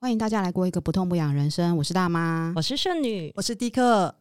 [0.00, 1.76] 欢迎大家来过一个不痛不痒人生。
[1.76, 4.14] 我是大妈，我是圣女，我是迪克。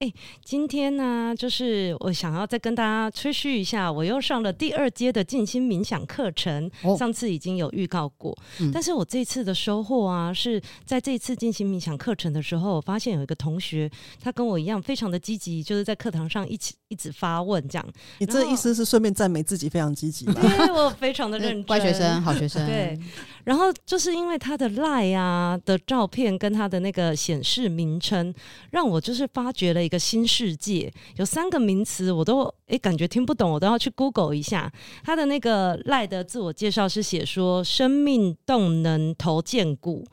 [0.00, 0.12] 哎，
[0.44, 6.68] 今天呢，就是我想要再跟大家吹嘘一下，我又上了第二阶的静心冥想课程。
[6.82, 13.88] 哦、上次已经有预告过，嗯、但是我这次的收获啊，是在这次进行冥想课程的时候，我发现有一个同学，
[14.20, 17.88] 他跟我一样非常的积极，就是在课堂上一起一直发问这样。
[18.18, 20.34] 你这意思是顺便赞美自己非常积极吗？
[20.42, 22.66] 对，我非常的 认真，乖学生，好学 生。
[22.66, 22.98] 对。
[23.44, 28.34] 然后就是因为他的 LINE 啊的照片跟他的那个显示名称，
[28.70, 30.92] 让我就是发觉了一个新世界。
[31.16, 34.72] 有三个名词我都诶感觉听不懂，我都要去 Google 一下。
[35.04, 40.04] 他的那个赖的自我介绍是写说生命动能投建股。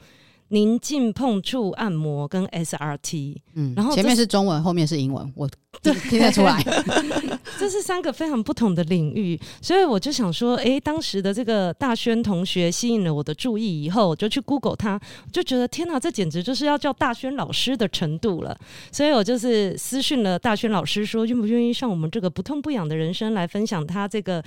[0.51, 5.49] 宁静碰触按摩跟 SRT，嗯，然后前面是中文，后面是英文，我
[5.81, 6.61] 听听得出来。
[7.57, 14.99] 这是三个非常不同的领域，所以我就想说，哎，当时的这个大轩同学吸引了我的注意，以后我就去 Google 他，
[15.31, 18.57] 就觉得天哪，这简直就是要叫大轩老师的程度了。
[18.91, 24.43] 所以我就是私讯了大轩老师，说愿不愿意上我们这个不痛不痒的人生来分享他这个。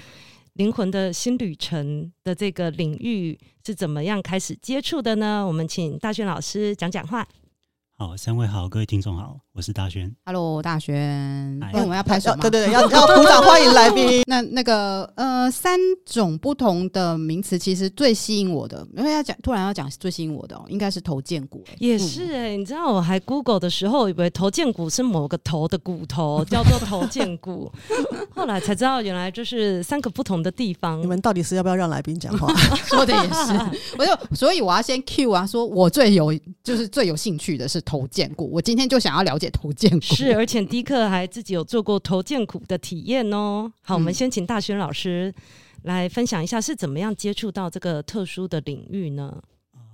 [0.55, 5.45] 灵魂的新旅程的这个领域是怎么样开始接触的呢？
[5.45, 7.27] 我们请大轩老师讲讲话。
[7.97, 10.13] 好，三位好，各位听众好，我是大轩。
[10.25, 10.97] Hello，大轩。
[11.63, 12.39] 哎，我们要拍手吗？
[12.43, 14.23] 对对对，要 要鼓掌欢迎来宾。
[14.27, 21.63] 那那个呃，三种不同的名词，其实最吸引我的，因为要讲突然要讲最吸引我的，哦，应该是头荐骨。
[21.79, 27.71] 也是哎，欸，嗯，你知道我还 Google 的时候，以为头荐骨是某个头的骨头，叫做头荐骨，
[28.35, 31.01] 后来才知道原来就是三个不同的地方。
[31.01, 32.53] 你们到底是要不要让来宾讲话？
[32.87, 37.81] 说的也是，我就所以我要先 Q 啊，说我最有就是最有兴趣的是。
[37.85, 40.01] 头荐骨，我今天就想要了解头荐骨。
[40.01, 43.73] 是，而且迪克还自己有做过头荐骨的体验哦。
[43.83, 45.35] 好，我们先请大轩老师
[45.83, 49.43] 来分享一下是怎么样接触到这个特殊的领域呢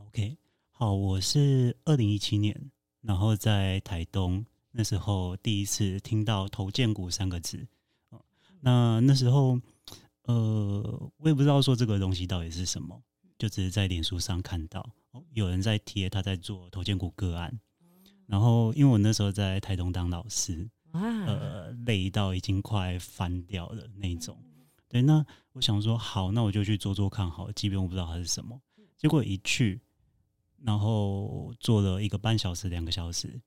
[0.07, 0.37] ？OK，
[0.71, 2.71] 好，我是二零一七年，
[3.03, 7.67] 然后在台东那时候第一次听到头荐骨三个字。
[8.61, 9.59] 那那时候，
[10.25, 13.03] 呃，我也不知道说这个东西到底是什么，
[13.39, 14.87] 就只是在脸书上看到
[15.33, 17.59] 有人在贴他在做头荐骨个案。
[18.31, 24.39] 然后，因为我那时候在台东当老师，呃，累到已经快翻掉了那种。
[24.89, 28.57] 对，那我想说，好，那我就去做做看，好，即便我不知道它是什么。
[28.97, 29.81] 结果一去，
[30.63, 33.41] 然后做了一个半小时、两个小时，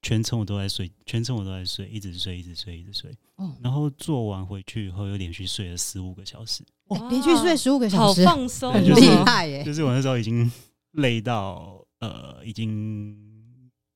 [0.00, 3.14] 全程我都在睡，全程我都在睡，一直睡，一直睡，一直睡。
[3.36, 3.54] 哦。
[3.60, 6.64] 然后做完回去以后，又连续睡了十五个小时。
[6.86, 9.62] 哦，连续睡十五个小时，好放松，很厉害耶！
[9.62, 10.50] 就是我那时候已经
[10.92, 13.30] 累到，呃，已经。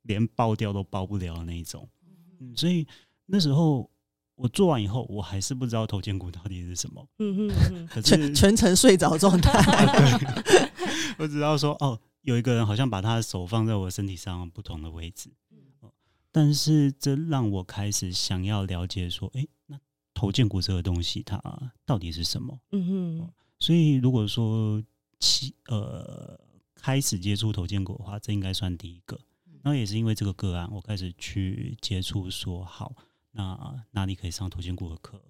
[0.06, 1.88] 连爆掉都爆不了的那一种，
[2.40, 2.86] 嗯，所以
[3.26, 3.90] 那时候
[4.34, 9.52] 我做完以后，我还是不知道头肩骨到底是什么，嗯 嗯，可是全全程睡着状态，
[11.18, 15.30] 我知道说哦，有一个人好像把他的手放在我身体上不同的位置，
[16.30, 19.78] 但是这让我开始想要了解说，哎，那
[20.12, 21.42] 头肩骨这个东西它
[21.84, 22.58] 到底是什么？
[22.72, 22.86] 嗯
[23.20, 24.82] 哼，所以如果说
[25.18, 26.38] 起呃
[26.74, 29.18] 开始接触头肩骨的话，这应该算第一个。
[29.66, 32.94] 然后也是因为这个个案，我开始去接触，说好，
[33.32, 35.21] 那哪里可以上头肩骨的课，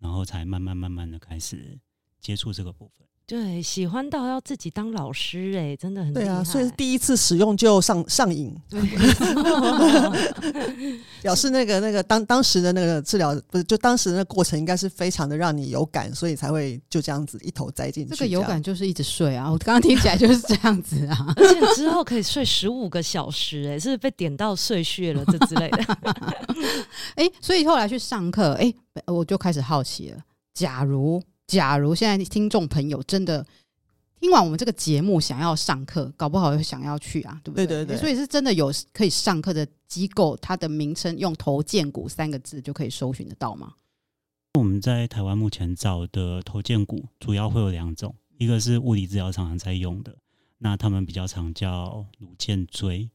[0.00, 1.78] 然后才慢慢慢慢的开始
[2.18, 3.06] 接触这个部分。
[3.28, 6.24] 对，喜欢到要自己当老师，欸，哎，真的很厉害。
[6.24, 8.56] 对啊，所以第一次使用就上上瘾，
[11.22, 18.10] 表示那个那个当当时的那个治疗不是，就当时的那个过程应该是非常的让你有感，所以才会就这样子一头栽进去。
[18.10, 25.82] 这个有感就是一直睡啊，我刚刚听起来就是这样子啊， 而且之后可以睡十五个小时，欸，哎，是被点到睡穴了这之类的。
[27.16, 30.18] 哎，欸，所以后来去上课，哎，欸，我就开始好奇了，
[30.54, 31.20] 假如。
[31.46, 33.46] 假如现在听众朋友真的
[34.18, 37.66] 听完我们这个节目，想要上课，搞不好又想要去啊，对不对？
[37.66, 37.96] 对对对。
[37.96, 43.74] 所以是真的有可以上课的机构，它的名称用“头荐股”三个字就可以搜寻得到吗？
[44.54, 50.16] 我们在台湾目前找的头荐股主要会有两种，一个是物理治疗常常在用的，
[50.58, 53.10] 那他们比较常叫颅建椎，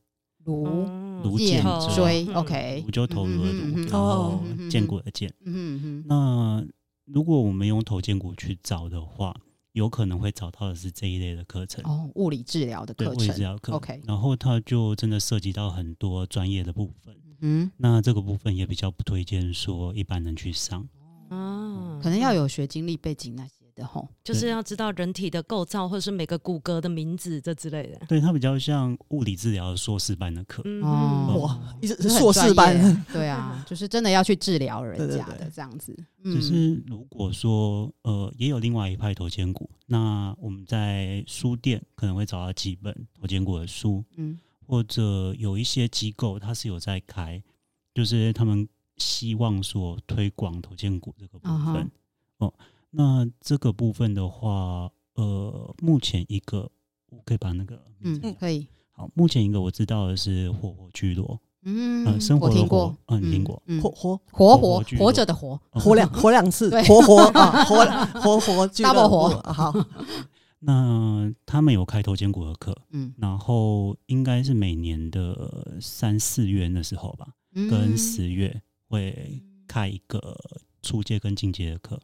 [0.45, 0.85] 颅
[1.23, 1.63] 颅建
[1.95, 4.39] 椎，OK，颅就头颅的颅，然后
[4.69, 6.65] 荐骨的荐，嗯嗯，那。
[7.13, 9.35] 如果我们用头肩骨去找的话，
[9.73, 13.73] 有可能会找到的是这一类的课程哦，物理治疗的课程，物理治疗课。
[13.73, 17.15] OK，然后它就真的涉及到很多专业的部分。
[17.39, 20.87] 嗯，那这个部分也比较不推荐说一般人去上。
[21.29, 23.81] 哦，可能要有学经历背景那些的。
[23.81, 24.07] 的吼。
[24.23, 27.99] 就是要知道人体的构造，或者是每个骨骼的名字这之类的。
[28.07, 30.61] 对，它比较像物理治疗硕士班的课。
[30.65, 31.59] 嗯哦哇，
[32.07, 35.97] 硕士班，对啊，就是真的要去治疗人家的这样子。
[36.23, 47.41] 只是如果说呃，也有另外一派头肩骨，那我们在书店可能会找到几本头肩骨的书，嗯，或者有一些机构它是有在开，
[47.93, 48.67] 就是他们
[48.97, 51.77] 希望说推广头肩骨这个部分。
[51.77, 51.91] 嗯
[52.37, 52.53] 哦，
[52.91, 56.69] 那这个部分的话，呃，目前一个
[57.09, 61.39] 我可以把那个嗯嗯可以，好，目前一个我知道的是火火聚落。
[61.63, 67.85] 嗯，呃，生活听过活，嗯，你听过，嗯，活活活活活活着的活， 活两活两次对，活活啊，活
[68.19, 69.73] 活活俱乐 Double 活啊好，
[70.59, 80.35] 那他们有开头坚果的课，嗯，然后应该是每年的三四月的时候吧，嗯跟十月会开一个
[80.81, 81.99] 初阶跟进阶的课。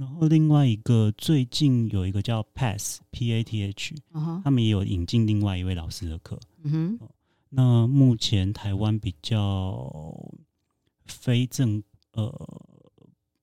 [0.00, 6.40] 然后另外一个最近有一个叫 PATH P A T H，嗯哼他们也有引进另外一位老师的课。
[6.62, 7.08] 嗯哼，
[7.50, 10.32] 那目前台湾比较
[11.04, 11.82] 非正
[12.12, 12.32] 呃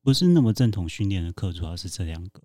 [0.01, 2.41] 不是那么正统训练的课，主要是这两个。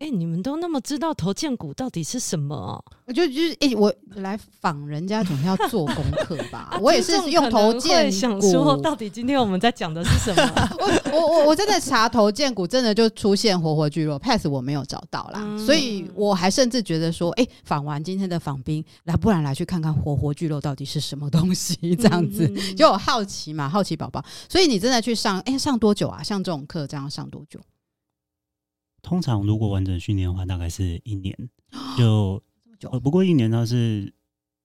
[0.00, 2.84] 哎、你们都那么知道头肩骨到底是什么、哦？
[3.06, 8.50] 我就就是哎、我来访人家总是要做功课吧啊， 我也是用头听众可能肩会想骨。
[8.52, 10.68] 说，到底今天我们在讲的是什么？
[11.12, 24.22] 我我我我真的查头肩骨，真的就出现活活聚落，pass 我没有找到啦，嗯所以我还甚至觉得说，哎、访完今天的访宾，来不然来去看看活活聚落到底是什么东西， 这样子、嗯就有好奇嘛，好奇宝宝。
[24.48, 26.22] 所以你真的去上，哎、上多久啊？
[26.22, 27.60] 像这种课这样上多久？
[29.04, 31.36] 通常如果完整训练的话，大概是一年，
[31.96, 32.42] 就
[32.90, 34.12] 呃不过一年它是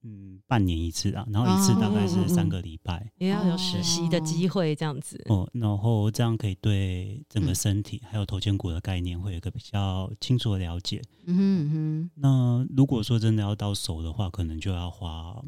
[0.01, 5.21] 嗯半年一次啊，然后一次大概是三个礼拜也要有实习的机会，这样子。
[5.27, 11.01] 哦，然后这样可以对整个身体还有头肩骨的概念会有一个比较清楚的了解。
[11.25, 15.44] 嗯哼嗯哼，那如果说真的要到手的话，可能就要花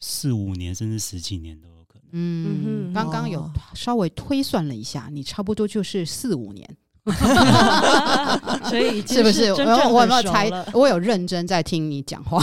[0.00, 2.08] 四五年甚至十几年都有可能。
[2.12, 6.76] 嗯，嗯哼刚刚有哦稍微推算了一下，你差不多就是四五年。
[8.70, 9.50] 所以是不是？
[9.52, 10.48] 我我有没有猜？
[10.72, 12.40] 我有认真在听你讲话，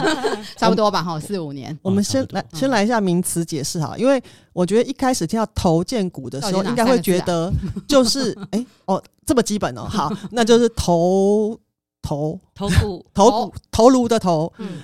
[0.58, 1.02] 差不多吧？
[1.02, 1.76] 哈，四五年。
[1.82, 4.22] 我们先来先来一下名词解释哈，因为
[4.52, 7.50] 我觉得一开始听到头见骨的时候，应该会觉得
[7.88, 11.58] 就是 哎、哦这么基本哦，好，那就是头
[12.02, 14.80] 头头骨，头骨头颅的头，嗯，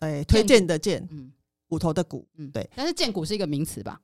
[0.00, 1.32] 哎推荐的荐，嗯
[1.68, 2.68] 骨头的骨，嗯，对。
[2.76, 3.98] 但是荐骨是一个名词吧？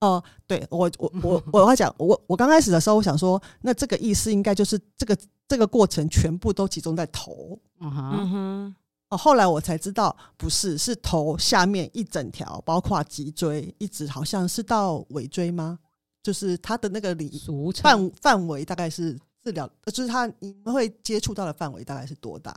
[0.00, 5.16] 哦，对我我我 我要讲，我我刚开始的时候，我想说，那这个意思应该就是这个
[5.46, 8.74] 这个过程全部都集中在头嗯哼，嗯哼，
[9.10, 9.16] 哦。
[9.16, 15.78] 后来我才知道，不是，是头下面一整条，包括脊椎，一直好像是到尾椎吗？
[16.22, 22.54] 就是它的那个里俗范范围大概是治疗，呃就是它你们会接触到的范围大概是多大？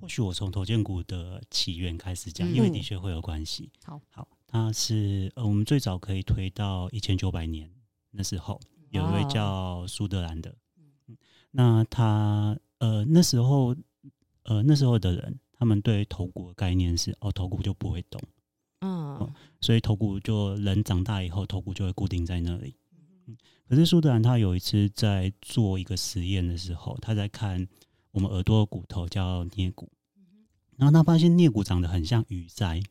[0.00, 3.70] 或许我从头肩骨的起源开始讲，嗯因为的确会有关系。
[3.84, 7.70] 好，好，它是呃，我们最早可以推到一千九百年
[8.10, 11.16] 那时候，有一位叫苏德兰的，嗯。
[11.52, 13.76] 那他呃那时候
[14.42, 18.20] 呃那时候的人，他们对头骨的概念是哦，头骨就不会动，
[18.80, 22.74] 嗯，所以头骨就人长大以后，头骨就会固定在那里。
[23.28, 23.36] 嗯。
[23.68, 27.68] 可是苏德兰他有一次在做一个实验的时候，他在看
[28.10, 29.88] 我们耳朵的骨头叫颞骨，
[30.76, 32.84] 然后他发现颞骨长得很像鱼鳃，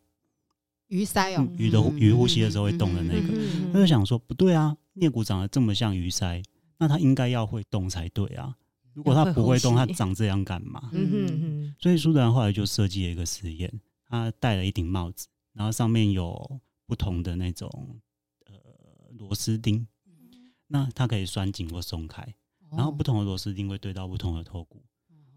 [0.90, 3.34] 鱼鳃哦嗯，鱼的鱼呼吸的时候会动的那个。
[3.34, 6.44] 嗯他就想说，不对啊，颞骨长得这么像鱼鳃，
[6.78, 8.56] 那它应该要会动才对啊。
[8.94, 10.90] 如果它不会动，它长这样干嘛？
[10.92, 13.72] 嗯所以苏德兰后来就设计了一个实验，
[14.08, 17.70] 他戴了一顶帽子，然后上面有不同的那种
[18.48, 18.56] 呃
[19.18, 19.88] 螺丝钉，
[20.68, 22.28] 那它可以拴紧或松开，
[22.72, 24.82] 然后不同的螺丝钉会对到不同的头骨。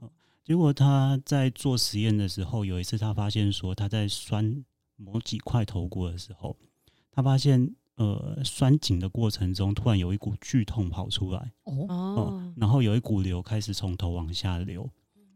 [0.00, 0.10] 呃
[0.44, 4.64] 结果他在做实验的时候，有一次他发现说他在拴
[5.04, 6.56] 某几块头骨的时候，
[7.10, 11.52] 他发现呃拴紧的过程中，突然有一股剧痛跑出来。
[11.64, 14.88] 哦然后有一股流开始从头往下流，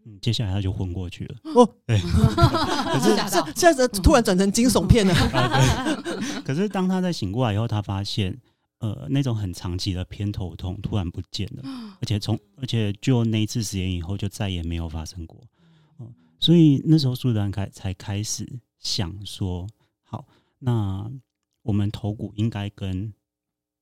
[0.04, 1.36] 嗯，接下来他就昏过去了。
[1.54, 1.98] 哦，对
[2.92, 5.14] 可是这现在突然转成惊悚片了。
[5.32, 6.02] 啊。
[6.44, 8.38] 可是当他在醒过来以后，他发现，
[8.78, 11.62] 呃，那种很长期的偏头痛突然不见了，
[12.00, 15.40] 而且从而且就那一次实验以后，就再也没有发生过。
[15.98, 16.06] 哦，
[16.38, 18.46] 所以那时候苏德兰开才开始
[18.78, 19.66] 想说，
[20.02, 20.26] 好，
[20.58, 21.10] 那
[21.62, 23.12] 我们头骨应该跟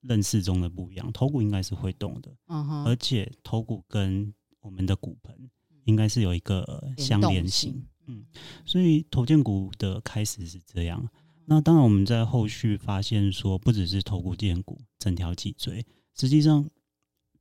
[0.01, 2.31] 认识中的不一样，头骨应该是会动的。
[2.47, 5.51] 嗯哼，而且头骨跟我们的骨盆
[5.85, 8.25] 应该是有一个相连性，嗯，
[8.65, 11.09] 所以头肩骨的开始是这样。
[11.47, 15.85] 那当然，我们在后续发现说，不只是头骨、肩骨，整条脊椎，
[16.15, 16.71] 实际上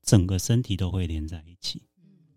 [0.01, 1.83] 整个身体都会连在一起。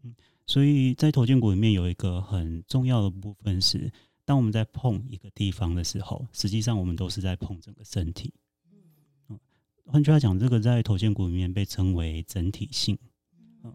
[0.04, 0.14] 嗯，
[0.46, 3.92] 所以在头肩骨里面有一个很重要的部分是，
[4.26, 8.35] 当我们在碰一个地方的时候，实际上我们都是在碰整个身体。
[9.30, 9.40] 嗯，
[9.87, 12.99] 换句话讲，这个在头肩骨里面被称为整体性。
[13.62, 13.75] 嗯，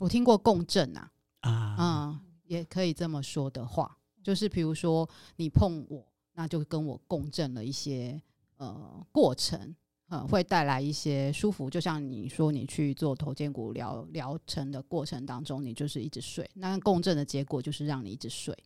[0.00, 1.12] 我听过共振啊，
[1.42, 8.20] 啊，嗯，也可以这么说的话，就是比如说你碰我，那就跟我共振了一些
[8.56, 9.76] 呃过程。
[10.08, 18.56] 嗯，会带来一些舒服，就像你说，你去做头肩骨疗疗程的过程当中，你就是一直睡，那共振的结果就是让你一直睡。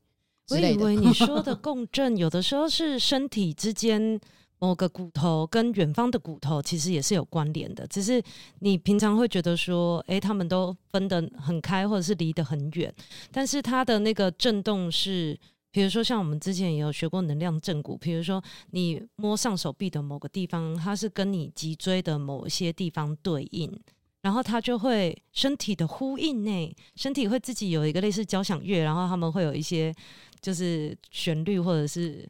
[0.50, 4.20] 我以为你说的共振，有的时候是身体之间
[4.58, 8.22] 某个骨头跟远方的骨头其实也是有关联的，只是
[8.58, 12.92] 你平常会觉得说，诶，他们都分得很开，或者是离得很远，
[13.30, 15.38] 但是它的那个震动是。
[15.72, 18.42] 比如说，像我们之前也有学过能量正骨，比如说
[18.72, 23.72] 你摸上手臂的某个地方，它是跟你脊椎的某一些地方对应，
[24.20, 29.94] 然后它就会身体的呼应呢，身体会自己有一个类似交响乐，然后他们会有一些
[30.40, 32.28] 就是旋律或者是，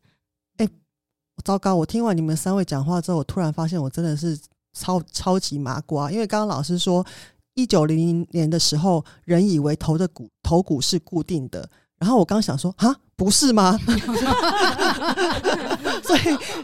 [0.57, 0.69] 哎、
[1.45, 1.75] 糟糕！
[1.75, 4.38] 我听完你们三位讲话之后，我突然发现我真的是
[4.73, 7.07] 超超级麻瓜，因为刚刚老师说，
[7.55, 11.69] 一九零零年的时候，人以为头的骨头骨是固定的。
[11.99, 13.79] 然后我刚想说，哈，不是吗？
[16.03, 16.21] 所以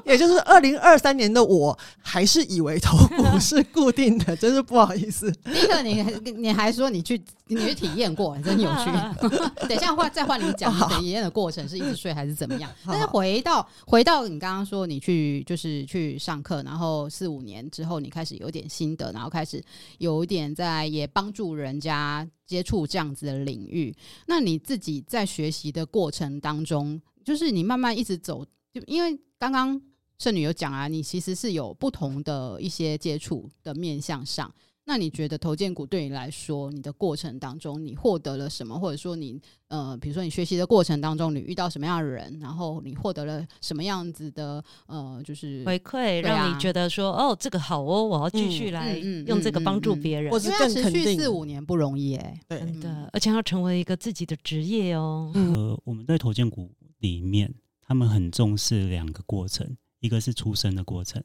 [0.07, 5.31] 也就是二零二三年的我，还是以为头骨是固定的，真是不好意思。
[5.45, 8.91] 第一个，你你还说你去你去体验过，真有趣。
[9.69, 12.71] 等一下换再换你讲你体验的过程是一直睡还是怎么样？
[12.87, 19.63] 但是回到回到你刚刚说你去就是去上课，然后四五年之后你开始有点心得，然后开始
[19.99, 22.27] 有一点在也帮助人家。
[22.47, 23.93] 接触这样子的领域，
[24.27, 29.83] 那你自己在学习的过程当中，就是你慢慢一直走，就因为刚刚
[30.17, 34.55] 圣女有讲啊，你其实是有不同的一些接触的面向上。
[34.89, 38.79] 那你觉得投建股对你来说，你的过程当中，你获得了什么？
[38.79, 51.03] 或者说你呃，比如说你学习的过程当中，你遇到什么样的人，然后你获得了什么样子的呃，就是回馈，让你觉得说哦，这个好哦，我要继续来用这个帮助别人，我是更肯定。
[51.03, 55.33] 持续四五年不容易哎，对，真的，而且要成为一个自己的职业哦。
[55.35, 57.53] 呃，我们在投建股里面，
[57.83, 61.21] 他们很重视两个过程，一个是出生的过程。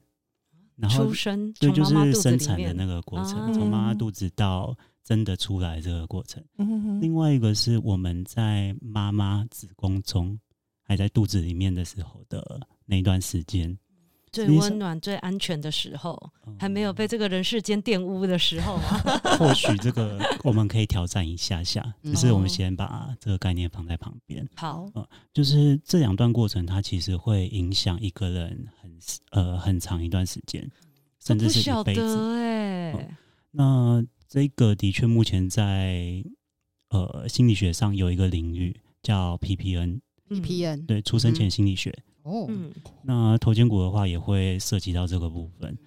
[0.81, 6.43] 然后出生，对，就是生产的那个过程，从妈妈肚子到真的出来这个过程。
[6.57, 10.37] 嗯、另外一个是我们在妈妈子宫中
[10.81, 13.77] 还在肚子里面的时候的那段时间，
[14.31, 18.97] 最温暖、最安全的时候，嗯、还没有被这个人世间玷污的时候啊。
[19.37, 24.47] 或许这个我们可以挑战一下下，只是我们先把这个概念放在旁边。
[24.55, 28.67] 好，嗯，就是这两段过程，它其实会影响一个人。
[29.31, 30.69] 呃，很长一段时间，
[31.19, 32.01] 甚至是一辈子。
[32.35, 33.17] 哎、嗯，
[33.51, 36.23] 那这个的确目前在
[36.89, 41.93] 呃心理学上有一个领域叫 PPN，PPN 对，出生前心理学。
[42.23, 42.71] 哦、嗯，
[43.03, 45.77] 那头肩骨的话也会涉及到这个部分。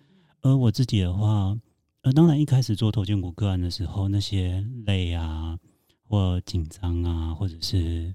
[0.42, 1.56] 而我自己的话，
[2.02, 5.58] 呃，当然一开始做头肩骨个案的时候，那些累啊，
[6.02, 8.14] 或紧张啊，或者是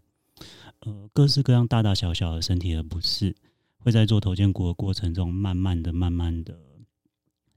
[0.82, 3.36] 呃各式各样大大小小的身体的不适。
[3.80, 6.60] 会在做头肩骨的过程中，慢慢的、慢慢的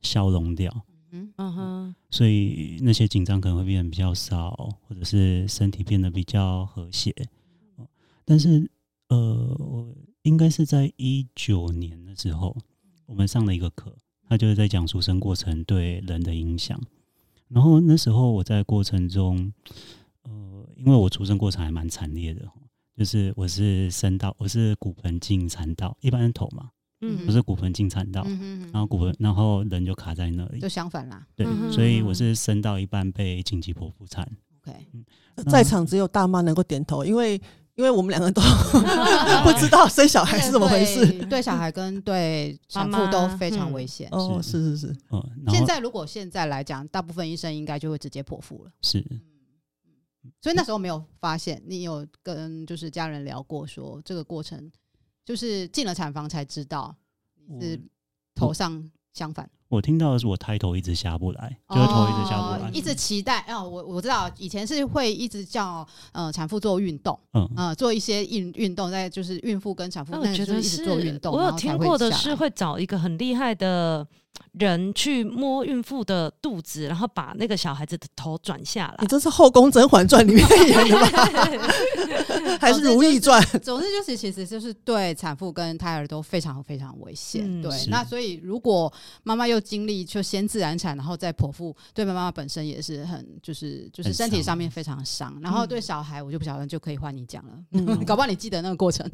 [0.00, 0.84] 消融掉。
[1.10, 7.14] 嗯哼，所以那些紧张可能会变得比较少，或者是身体变得比较和谐。
[8.24, 8.70] 但是，
[9.08, 12.56] 呃，我应该是在一九年的时候，
[13.04, 13.94] 我们上了一个课，
[14.26, 16.80] 他就是在讲出生过程对人的影响。
[17.48, 19.52] 然后那时候我在过程中，
[20.22, 22.48] 呃，因为我出生过程还蛮惨烈的。
[22.96, 26.68] 就是我是生到我是骨盆进产道，一般人头嘛，
[27.00, 34.28] 嗯，我是骨盆进产道，嗯，然后骨盆，然后人就卡在那里，就相反啦，对，所以我是生到一半被紧急剖腹产。
[34.60, 34.72] OK，
[35.50, 37.40] 在场只有大妈能够点头，因为
[37.76, 38.42] 因为我们两个都
[39.42, 44.06] 不知道生小孩是怎么回事，对小孩跟对产妇都非常危险。
[44.12, 49.04] 哦，是是是，嗯，现在如果现在来讲，大部分医生应该就会直接剖腹了，是。
[50.40, 54.70] 所以那时候没有发现，你有跟就是家人聊过，说这个过程
[55.24, 56.94] 就是进了产房才知道
[57.60, 57.80] 是
[58.34, 59.48] 头上相反。
[59.68, 63.40] 我听到的是我抬头一直下不来，就是头一直下不来，一直期待。
[63.48, 71.34] 哦，我我知道以前是会一直叫呃产妇做运动，嗯呃做一些运运动，在就是孕妇跟产妇，我觉得一直做运动。
[71.34, 74.06] 我有听过的是会找一个很厉害的
[74.52, 78.96] 人去摸孕妇的肚子，然后把那个小孩子的头转下来。
[79.00, 81.06] 你这是《后宫甄嬛传》里面演的吗？
[82.60, 83.42] 还是《如懿传》？
[83.60, 87.42] 总之就是，其实就是对产妇跟胎儿都非常非常危险。
[87.44, 88.92] 嗯、对，那所以如果
[89.22, 95.34] 妈妈又经历就先自然产，然后再剖腹，对妈妈本身也是很就是就是身体上面非常伤。
[95.40, 97.52] 然后对小孩，我就不晓得，就可以换你讲了。
[97.72, 99.10] 嗯， 搞不好你记得那个过程。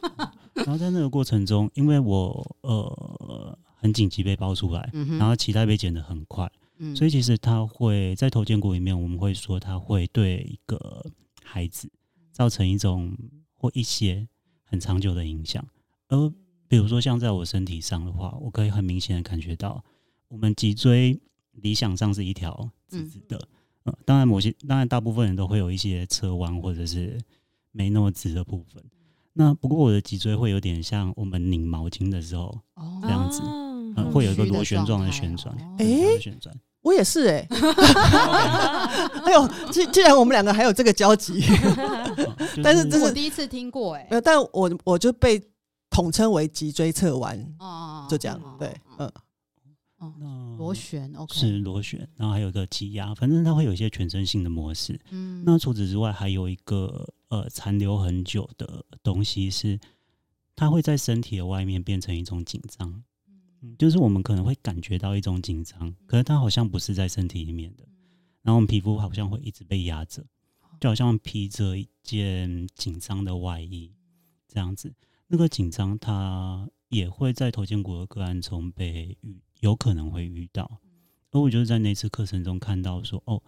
[0.54, 3.58] 然后在那个过程中，因为我呃。
[3.82, 6.48] 很紧急被爆出来，嗯、然后脐带被剪得很快，
[6.78, 11.04] 嗯、所以其实它会在头肩骨里面，我们会说它会对一个
[11.42, 11.90] 孩子
[12.30, 13.12] 造成一种
[13.52, 14.28] 或一些
[14.62, 15.66] 很长久的影响。
[16.06, 16.32] 而
[16.68, 19.82] 比如说像在我身体上的话，我可以很明显的感觉到，
[20.28, 21.20] 我们脊椎
[21.50, 23.36] 理想上是一条直直的，
[23.84, 27.20] 嗯、呃，当然某些当然大部分人都会有一些侧弯或者是
[27.72, 28.80] 没那么直的部分。
[29.32, 32.60] 那不过我的脊椎会有点像我们拧毛巾的时候
[33.02, 33.42] 这样子。
[33.42, 37.46] 哦嗯，会有一个螺旋状的旋转，哎，旋转，我也是哎，
[39.24, 41.42] 哎呦，既既然我们两个还有这个交集，
[42.62, 45.42] 但是这是我第一次听过哎，但我我就被
[45.90, 49.12] 统称为脊椎侧弯，哦，就这样，对，嗯，
[49.98, 50.12] 哦，
[50.58, 59.78] 螺旋，OK，是螺旋，然后还有一个挤压，反正它会有一些全身性的模式，嗯，那除此之外，还有一个呃残留很久的东西是，
[60.56, 63.02] 它会在身体的外面变成一种紧张。
[63.78, 67.84] 就是我们可能会感觉到一种紧张，可是它好像不是在身体里面的，
[68.42, 70.24] 然后我们皮肤好像会一直被压着，
[70.80, 73.92] 就好像披着一件紧张的外衣
[74.48, 74.92] 这样子。
[75.28, 80.80] 那个紧张它也会在头肩骨的个案中被遇，有可能会遇到。
[81.30, 83.42] 而我就是在那次课程中看到说，哦，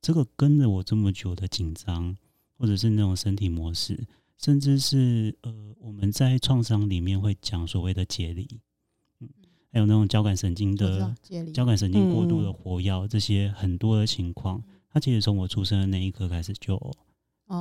[0.00, 2.16] 这个跟着我这么久的紧张，
[2.56, 4.06] 或者是那种身体模式，
[4.38, 8.60] 甚至是呃，我们在创伤里面会讲所谓的解离。
[9.74, 11.12] 还有那种交感神经的
[11.52, 16.78] 交感神经过度的活跃，这些很多的情况，他其实从我出生的那一刻开始就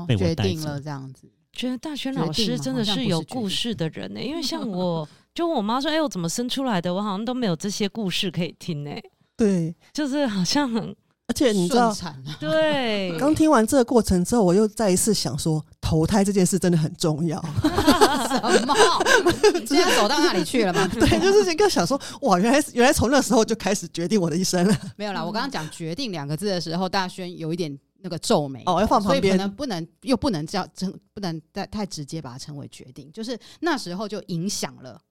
[0.08, 1.27] 被我带哦定了这样子。
[1.51, 6.93] 觉得大轩老师真的是有故事的人呢，因为像 我就问我妈说：“哎，我怎么生出来的？
[6.93, 8.91] 我好像都没有这些故事可以听呢。”
[9.36, 10.96] 对，就是好像很。
[11.25, 11.96] 而且你知道，
[12.39, 17.42] 对，刚听完这个过程之后，我又再一次想说，投胎这件事真的很重要。
[17.42, 18.75] 什么？
[19.60, 20.86] 你现在走到哪里去了吗？
[20.94, 24.77] 对，就是这个想说，哇，原来原来从那时候就开始决定我的一生了。
[24.98, 35.01] 没有啦，我刚刚讲“决定”两个字的时候，大轩有一点那个皱眉哦，要放旁边，可能不能又不能叫称，不能太太直接把它称为决定，就是那时候就影响了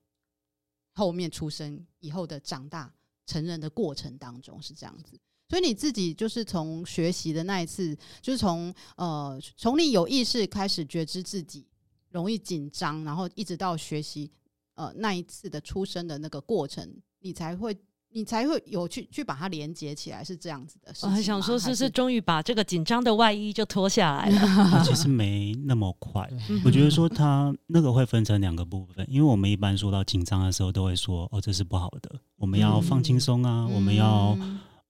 [0.93, 2.93] 后面出生以后的长大
[3.25, 5.19] 成人的过程当中是这样子。
[5.49, 11.67] 所以你自己就是从学习的那一次，就是从呃，从你有意识开始觉知自己
[12.09, 14.31] 容易紧张，然后一直到学习
[14.73, 17.75] 呃那一次的出生的那个过程，你才会
[18.09, 20.91] 你才会有去去把它连接起来，是这样子的。
[21.03, 24.81] 我还想说，是是终于把这个紧张的外衣就脱下来了。
[24.83, 26.27] 其实没那么快，
[26.65, 34.35] 我觉得说它那个会分成两个部分，因为我们一般说到紧张的时候，都会说哦，这是不好的，我们要放轻松啊，我们要。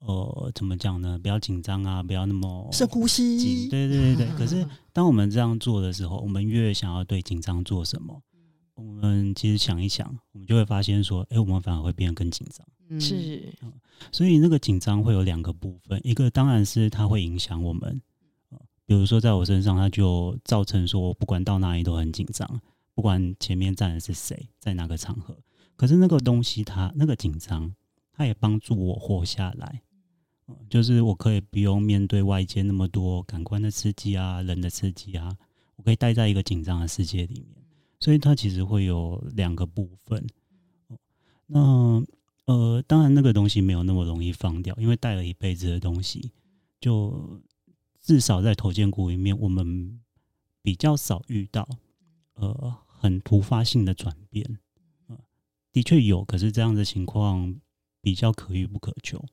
[0.06, 1.18] 呃，怎么讲呢？
[1.18, 3.70] 不要紧张啊，不要那么深呼吸。
[3.70, 4.28] 对对对对。
[4.38, 8.22] 可是，当我们这样做的时候，我们越想要对紧张做什么，
[8.76, 13.00] 我们其实想一想，我们就会发现说，哎，我们反而会变得更紧张。
[13.00, 13.54] 是。
[14.12, 18.02] 所以那个紧张会有两个部分，一个当然是它会影响我们，
[18.86, 22.60] 比如说在我身上，它就造成说我不管到哪里都很紧张，
[22.94, 25.38] 不管前面站的是谁，在哪个场合。
[25.78, 27.74] 可是那个东西它，它那个紧张，
[28.12, 29.82] 它也帮助我活下来。
[30.70, 35.36] 就是我可以不用面对外界那么多感官的刺激啊，人的刺激啊，
[35.76, 37.64] 我可以待在一个紧张的世界里面，
[38.00, 40.26] 所以它其实会有两个部分。
[41.48, 42.04] 那
[42.46, 46.32] 呃，当然那个东西没有那么容易放掉，因为带了一辈子的东西，
[46.80, 47.42] 就
[48.02, 50.02] 至少在头肩骨里面，我们
[50.62, 51.68] 比较少遇到
[52.34, 54.60] 呃很突发性的转变。
[55.08, 55.18] 呃，
[55.72, 57.56] 的确有，可是这样的情况
[58.02, 59.24] 比较可遇不可求。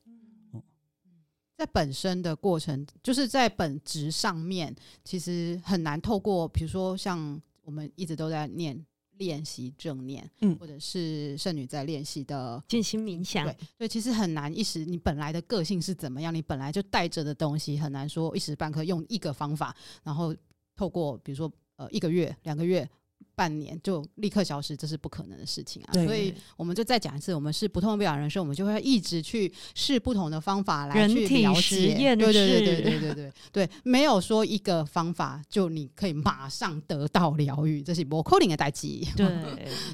[1.61, 8.83] 在本身的过程，就是在本质上面，其实很难透过，比如说像我们一直都在念
[9.19, 20.35] 练习正念，嗯，或者是圣女在练习的静心冥想，对对，其实很难一时，你本来的个性是怎么样，你本来就带着的东西，很难说一时半刻用一个方法，然后
[20.75, 22.89] 透过比如说呃一个月、两个月。
[23.35, 25.93] 半年就立刻消失，这是不可能的事情啊！
[25.93, 31.95] 所以我们就再讲一次，我们是不痛不痒人生，我们就会一直去试不同的方法来去了解。
[31.95, 38.89] 对对对对对对对对，没有说一个方法就你可以马上得到疗愈，这是不可能的代志。
[39.17, 39.31] 对。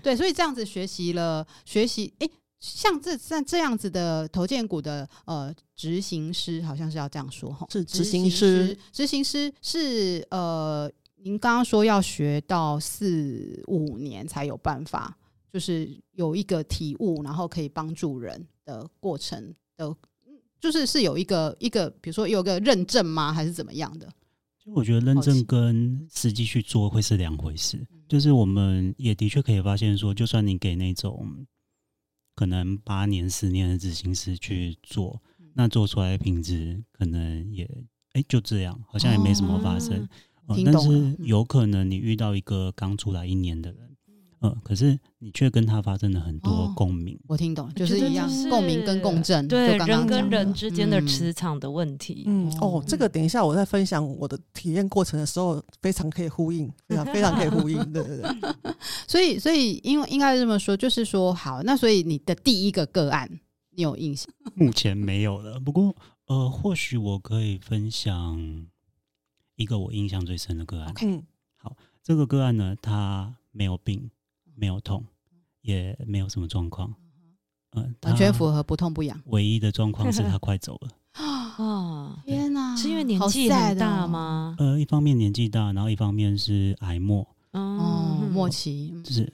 [0.02, 10.90] 对，所以这样子学习了学习，诶，像这像这样子的头建股的呃执行师，好像是要这样说哈，是执行师，执行师是呃，
[11.26, 15.18] 您刚刚说要学到四五年才有办法，
[15.52, 19.92] 就是有一个体悟，然后可以帮助人的过程的，
[20.60, 23.32] 就是是有一个一个，比如说有个认证吗？
[23.32, 24.08] 还是怎么样的？
[24.56, 27.84] 就我觉得认证跟实际去做会是两回事。
[28.08, 31.44] 就是我们也的确可以发现说，就算你给那种。
[32.36, 35.20] 可能八年、十年的执行师去做，
[35.54, 37.64] 那做出来的品质可能也
[38.12, 40.04] 哎、欸、就这样，好像也没什么发生。
[40.04, 40.08] 哦
[40.48, 43.80] 呃、但是有可能你遇到一个刚出来一年的人。
[44.42, 47.20] 嗯，可是你却跟他发生了很多共鸣、哦。
[47.28, 52.24] 我听懂，就是一样共鸣跟共振，对刚刚人跟人之间的磁场的问题。
[52.26, 57.82] 嗯，嗯哦，这个等一下我在分享我的体验过程的时候，非常可以呼应，非常非常可以呼应。
[57.90, 58.30] 对对对。
[59.08, 63.40] 所以，所以，因为应该这么说，就是说，好，那所以你的第一个个案，
[63.74, 64.28] 你有印象？
[64.54, 68.66] 目前没有了，不过呃，或许我可以分享
[69.56, 70.94] 一个我印象最深的个案。
[70.94, 71.22] Okay.
[71.56, 74.10] 好，这个个案呢，他没有病。
[74.58, 75.04] 没有痛，
[75.60, 76.94] 也没有什么状况，
[77.72, 79.20] 嗯、呃，完全符合不痛不痒。
[79.26, 80.88] 唯一的状况是他快走了
[81.62, 82.22] 啊！
[82.24, 84.56] 天哪，是因为年纪很大吗？
[84.58, 88.98] 呃，一方面年纪大，然后一方面是癌末哦，末期。
[89.04, 89.30] 就是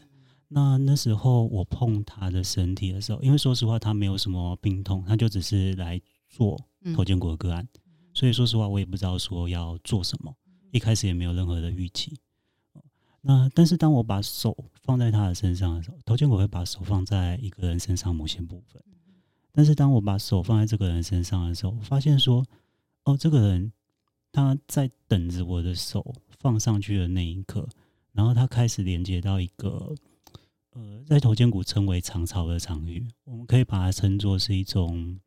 [0.48, 6.58] 那那时候我碰他的身体的时候，因为说实话他没有什么病痛，他就只是来做
[6.96, 7.80] 头肩骨的个案，嗯、
[8.14, 10.34] 所以说实话我也不知道说要做什么，
[10.70, 12.18] 一开始也没有任何的预期。
[13.24, 18.82] 那但是当我把手放在他的身上的时候，头肩骨会把手放在一个人身上某些部分。
[19.52, 22.44] 但是当我把手放在这个人身上的时候，我发现说，
[23.04, 23.72] 哦，这个人
[24.32, 27.68] 他在等着我的手放上去的那一刻，
[28.12, 29.94] 然后他开始连接到一个
[30.70, 35.20] 呃，在头肩骨称为长槽的场域，我们可以把它称作是一种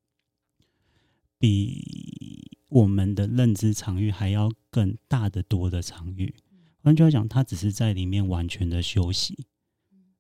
[1.38, 6.36] 比我们的认知场域还要更大得多的场域。
[6.82, 9.46] 换句话讲，他只是在里面完全的休息，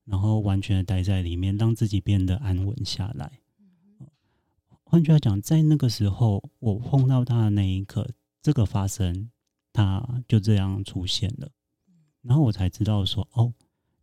[0.06, 3.40] 然后完全的待在里面，让自己变得安稳下来。
[4.84, 8.10] 换句话讲，在那个时候，我碰到他的那一刻，
[8.42, 9.30] 这个发生，
[9.74, 11.52] 他就这样出现了。
[12.22, 13.54] 然后我才知道说，哦，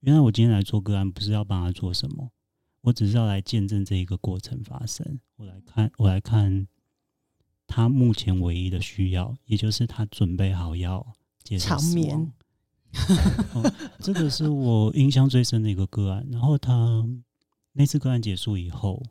[0.00, 2.30] 原来我今天来做个案，不是要帮他做什么，
[2.82, 5.20] 我只是要来见证这一个过程发生。
[5.36, 6.66] 我来看，我来看
[7.74, 11.06] 他目前唯一的需要，也就是他准备好要
[11.42, 12.30] 接受死亡。
[13.54, 16.22] 哦，这个是我印象最深的一个个案。
[16.30, 17.02] 然后他
[17.72, 19.02] 那次个案结束以后，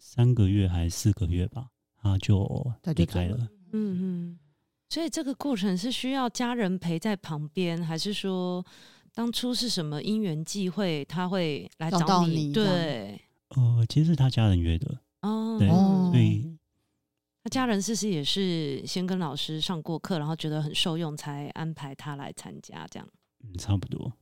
[0.00, 1.68] 三个月还是四个月吧，
[2.02, 2.44] 他就
[2.96, 3.48] 离开了。
[3.70, 4.38] 嗯嗯，
[4.88, 8.66] 所以这个过程是需要家人陪在旁边，还是说
[9.14, 12.04] 当初是什么因缘际会，他会来找你？
[12.04, 14.98] 找你对，呃，其实是他家人约的。
[15.22, 16.58] 哦，对，所以。
[17.48, 23.08] 家人是不是也是先跟老师上过课，然后觉得很受用，才安排他来参加这样？
[23.44, 24.12] 嗯，差不多。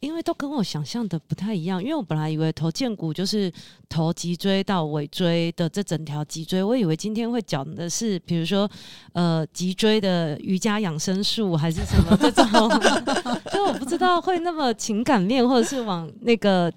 [0.00, 3.52] 因为都跟我想象的不太一样，因为我本来以为头荐骨就是
[3.88, 8.68] 头脊椎到尾椎的这整条脊椎，我以为今天会讲的是，比如说
[9.12, 12.68] 呃脊椎的瑜伽养生术还是什么这种，
[13.52, 16.72] 就我不知道会那么情感面，或者是往那个。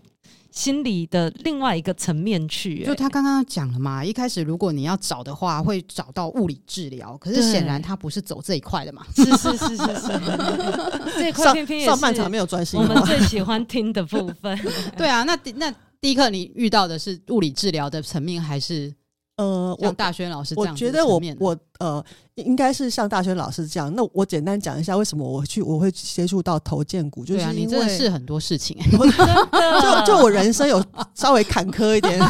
[0.52, 9.06] 心理的另外一个层面去、欸，就他刚刚讲了嘛，一开始如果你要找的话，会找到物理治疗，可是显然他不是走这一块的嘛。
[9.16, 10.20] 是是是是是，
[11.18, 12.80] 这一块偏偏也是上半场没有专心。
[12.80, 14.60] 我们最喜欢听的部分。
[14.98, 18.94] 对啊，那那第一课你遇到的是物理治疗的层面还是？
[19.40, 22.04] 呃，像大轩老师我觉得我我呃，
[22.36, 23.90] 应该是像大轩老师这样。
[23.96, 30.84] 那我简单讲一下，为什么我去我会接触到头建股，就是因为、啊、你真的是很多事情， 就就我人生有
[31.16, 32.20] 稍微坎坷一点，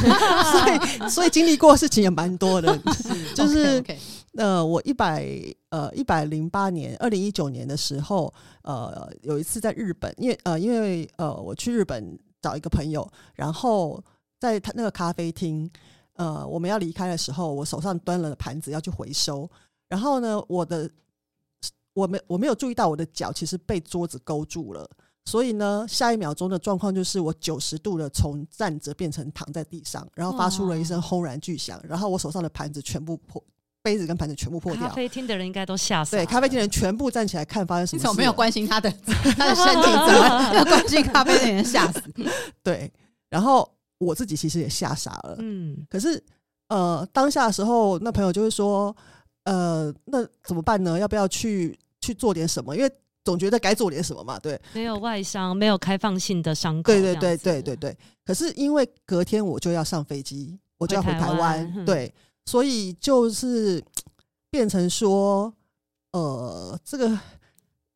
[0.53, 2.79] 所以所以经历过的事情也蛮多的。
[2.93, 3.97] 是就是 okay, okay
[4.35, 5.27] 呃，我一百
[5.69, 13.99] 呃一百零八年，二零一九年的时候，呃，有一次在日本，因为呃因为呃我去日本找一个朋友，然后
[14.39, 15.67] 在他那个咖啡厅。
[16.19, 19.49] 呃，我们要离开的时候，我手上端了盘子要去回收，
[19.87, 20.89] 然后呢，我的
[21.93, 24.85] 我没我没有注意到我的脚其实被桌子勾住了，
[25.23, 33.41] 所以呢，下一秒钟的状况就是我九十度的从站着变成躺在地上，然后发出了一声轰然巨响，然后我手上的盘子全部破，
[33.81, 34.89] 杯子跟盘子全部破掉。
[34.89, 36.21] 咖啡厅的人应该都吓死了。
[36.21, 38.03] 对，咖啡厅的人全部站起来看发生什么事。
[38.03, 38.91] 你怎么没有关心他的
[39.37, 39.83] 他的身体？
[39.83, 42.03] 怎么要 关心咖啡厅的人吓死？
[42.61, 42.91] 对，
[43.29, 43.65] 然后。
[43.99, 46.21] 我自己其实也吓傻了，嗯，可是
[46.69, 48.95] 呃，当下的时候，那朋友就会说，
[49.43, 50.97] 呃，那怎么办呢？
[50.97, 52.75] 要不要去去做点什么？
[52.75, 52.91] 因为
[53.23, 57.97] 总觉得该做点什么嘛，对，没有外伤，没有开放性的伤口，对对对对对对。
[58.25, 62.13] 可是因为隔天我就要上飞机，我就要回台湾，对，
[62.45, 63.83] 所以就是
[64.49, 65.53] 变成说，
[66.13, 67.19] 呃，这个。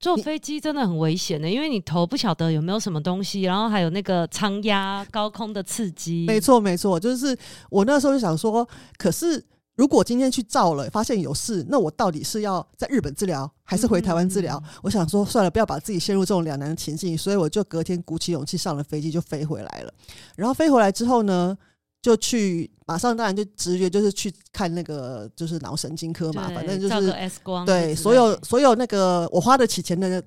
[0.03, 6.25] 坐飞机真的很危险的，因为你头不晓得有没有什么东西，然后还有那个舱压、 高空的刺激。
[6.27, 7.37] 没错，没错，就是
[7.69, 9.41] 我那时候就想说，可是
[9.77, 14.57] 如果今天去照了，发现有事，那我到底是要在日本治疗，还是回台湾治疗？
[14.57, 19.93] 嗯嗯嗯，我想说，算了，不要把自己陷入这种两难的情境，所以我就隔天鼓起勇气上了飞机，就飞回来了。
[20.35, 21.57] 然后飞回来之后呢，
[22.03, 30.21] 就去马上，当然就直觉就是去看那个就是脑神经科嘛，反正就是 X 光，对，所有所有那个我花得起钱的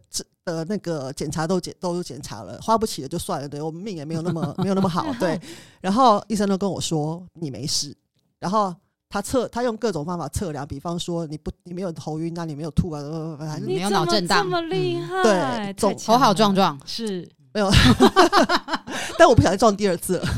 [0.44, 5.38] 呃那个检查都检都检查了，花不起的就算了，对，我们命也没有那么 没有那么好，对。
[5.82, 7.94] 然后医生都跟我说你没事，
[8.38, 8.74] 然后
[9.10, 13.02] 他测他用各种方法测量，比方说你不你没有头晕啊，你没有吐啊，
[13.38, 16.80] 反正你没有脑震荡，这么厉害，对，总头好壮壮。
[16.86, 17.28] 是。
[17.56, 17.70] 没有，
[19.18, 20.28] 但我不小心撞第二次了，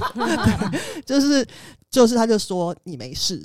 [1.04, 1.44] 就是
[1.90, 3.44] 就是，他就说你没事，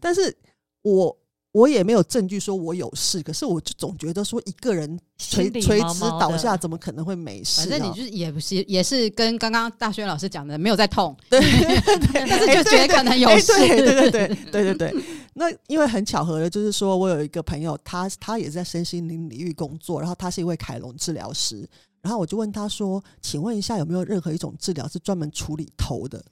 [0.00, 0.36] 但是
[0.82, 1.16] 我
[1.52, 7.60] 我也没有证据说我有事，可是我就总觉得说一个人垂垂直倒下，怎么可能会没事？
[7.60, 11.38] 反正你就是也不是也是跟刚刚大轩老师讲的没有在痛，对，
[12.12, 15.04] 但是就觉得可能有事，对对对对对对对。
[15.34, 21.68] 那因为很巧合的，就是说我有一个朋友，他他也是在身心灵领域工作，然后他是一位凯龙治疗师。
[22.02, 26.22] 然后我就问他说：“请问一下，有没有任何一种治疗是专门处理头的？”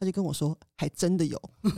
[0.00, 1.40] 他就跟我说：“还真的有。”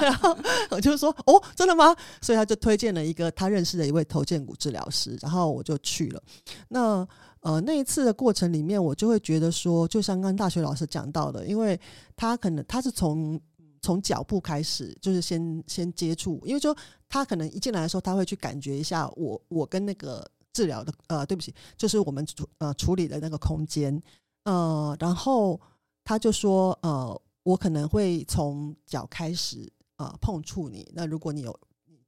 [0.00, 0.38] 然后
[0.70, 6.22] 我就说：“哦，真的吗？”所以他就推荐了一个他认识的一位头肩骨治疗师，然后我就去了。
[6.68, 7.04] 那
[7.40, 11.76] 呃那一次的过程里面，我就会觉得说，就像刚刚大学老师讲到的，因为
[12.14, 13.40] 他可能他是从
[13.80, 16.72] 从脚步开始，就是先先接触，因为就
[17.08, 20.24] 他可能一进来的时候，他会去感觉一下我我跟那个。
[20.52, 24.00] 治疗的呃，对不起，就是我们处呃处理的那个空间，
[24.44, 25.60] 呃，然后
[26.04, 31.58] 他就说呃，我可能会从脚开始呃碰触你，那如果你有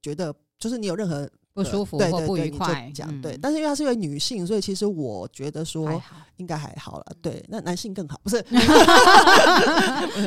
[0.01, 6.01] 觉得就是你有任何不舒服或不愉快，这样对，但是因为她是一位女性，所以其实我觉得说
[6.37, 8.37] 应该还好了，对，那男性更好，不是？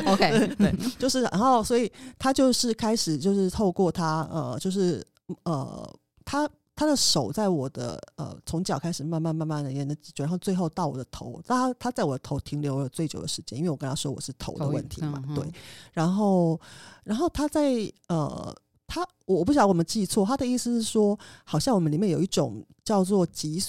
[0.07, 5.05] OK， 对，就是然后所以他就是开始就是透过他呃，就是
[5.43, 6.49] 呃他。
[6.79, 11.41] 他的手在我的呃，从脚开始慢慢慢慢的沿着脊椎，然后最后到我的头。
[11.45, 15.45] 他他在我的头停留了最久的时间，因为我跟他说我是头的问题嘛，对。
[15.91, 16.57] 然后，
[17.03, 18.55] 然后他在呃，
[18.87, 23.61] 他我不晓得我们记错，他的意思是说，好像我们里面有一种叫做脊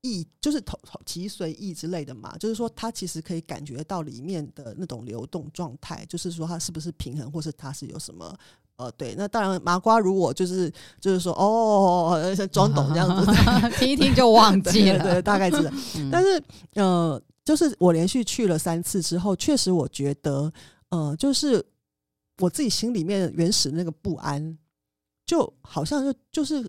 [0.00, 8.34] 意，就是头脊髓液之类的嘛，就是说他其实可以感觉到里面的那种流动状态，就是说他是不是平衡，或是他是有什么。
[8.76, 12.18] 呃，对，那当然，麻瓜如果就是就是说，哦，
[12.50, 13.32] 装懂这样子，
[13.78, 15.70] 听一听就忘记了，对，对，对，大概知道。
[15.96, 16.42] 嗯、但是，
[16.74, 20.52] 呃，就是我连续去了三次之后，确实我觉得，
[20.88, 21.64] 呃，就是
[22.38, 24.58] 我自己心里面原始那个不安，
[25.24, 26.68] 就好像就就是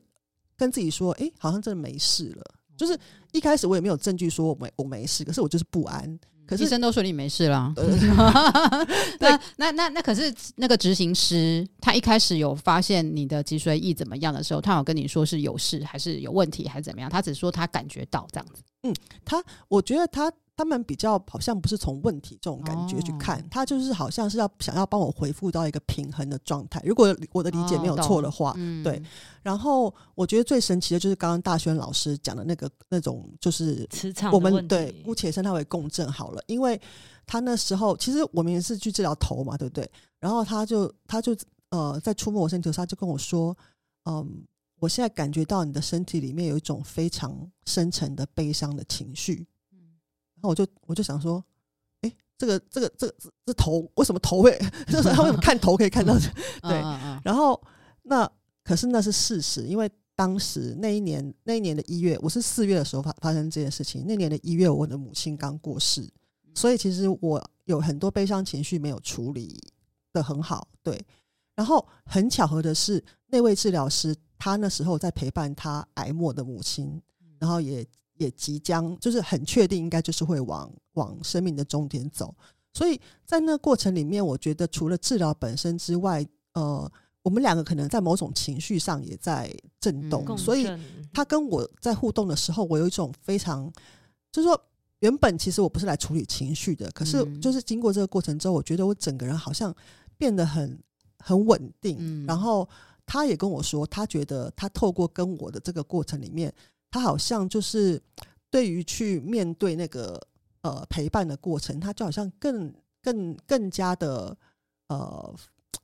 [0.55, 2.43] 跟自己说，哎，好像真的没事了。
[2.77, 2.95] 就是
[3.31, 6.19] 一开始我也没有证据说我没我没事，可是我就是不安。
[6.45, 7.73] 可是医生都说你没事啦，
[9.19, 17.09] 那那那那可是那个执行师，他一开始有发现你的脊髓液怎么样的时候，他有跟你说是有事还是有问题还是怎么样？
[17.09, 18.61] 他只说他感觉到这样子。
[18.89, 20.31] 嗯，他我觉得他。
[20.57, 26.81] 他们比较好像不是从问题这种感觉去看，哦、他就是好像是要想要帮我回复到一个平衡的状态。
[26.85, 29.03] 如果我的理解没有错的话，哦嗯、对。
[29.43, 34.31] 然后我觉得最神奇的就是刚刚大轩老师讲的那个那种，就是磁场。
[34.31, 36.79] 我们对姑且称它为共振好了，因为
[37.27, 39.91] 他那时候其实我们也是去治疗头嘛，对不对？
[40.21, 41.35] 然后他就他就
[41.71, 43.53] 呃在触摸我身体的时候，他就跟我说
[44.09, 44.45] ：“嗯，
[44.85, 49.47] 我现在感觉到你的身体里面有一种非常深沉的悲伤的情绪。”
[50.37, 51.43] 然后我就我就想说，
[52.01, 53.15] 哎、欸，这个这个这个
[53.47, 54.55] 这头为什么头会？
[54.85, 56.15] 就是他为什么看头可以看到？
[56.61, 56.79] 对，
[57.23, 57.59] 然后
[58.03, 58.31] 那
[58.63, 64.05] 可是那是事实，因为当时那一年那一年的一月，我是四月的时候发发生这件事情。
[64.05, 66.07] 那年的一月，我的母亲刚过世，
[66.53, 69.59] 所以其实我有很多悲伤情绪没有处理
[70.13, 70.67] 的很好。
[70.83, 71.03] 对，
[71.55, 77.01] 然后很巧合的是，那位治疗师他那时候在陪伴他癌末的母亲，
[77.39, 77.85] 然后也。
[78.17, 82.33] 也即将就是很确定，应该就是会往往生命的终点走。
[82.73, 86.89] 所以在那过程里面，我觉得除了治疗本身之外，呃，
[87.23, 90.23] 我们两个可能在某种情绪上也在震动。
[90.29, 90.65] 嗯、所以
[91.11, 93.69] 他跟我在互动的时候，我有一种非常，
[94.31, 94.57] 就是说，
[94.99, 99.75] 原本其实我不是来处理情绪的，可是就是经过这个过程之后，我觉得我整个人好像
[100.17, 100.79] 变得很
[101.19, 101.97] 很稳定。
[101.99, 102.65] 嗯、然后
[103.05, 106.53] 他也跟我说，他觉得他透过跟我的这个过程里面。
[106.91, 108.01] 他好像就是
[108.49, 110.17] 对于去面对那个
[110.61, 114.37] 呃陪伴的过程，他就好像更更更加的
[114.87, 115.35] 呃，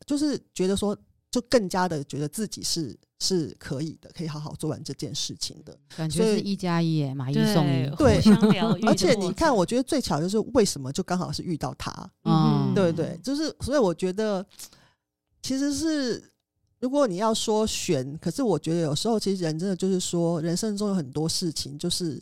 [0.06, 0.98] 就是觉得说，
[1.30, 8.22] 就更加的觉得自己是是可以的，可以好好做完这件事情的感觉是一加一耶，买一送一，对。
[8.88, 11.92] 而且你看，我觉得最巧就是为什么就刚好是遇到他，
[12.24, 14.46] 嗯，对对，就是所以我觉得
[15.42, 16.31] 其实是。
[16.82, 22.22] 如果你要说选，可是我觉得有时候其实人真的就是说，人生中有很多事情，就是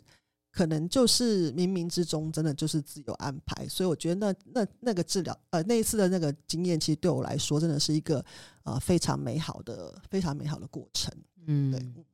[0.52, 3.66] 可能就是冥冥之中真的就是自有安排。
[3.68, 8.24] 所以我觉得那那那个治疗呃那一次的那个经验，其实对我来说真的是一个
[8.64, 11.12] 呃非常美好的非常美好的过程。
[11.46, 12.04] 嗯，对。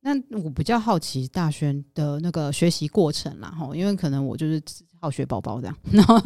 [0.00, 4.62] 那我比较好奇大轩的那个学习过程啦，哈，因为可能我就是。
[5.00, 6.18] 好学宝宝这样， 然后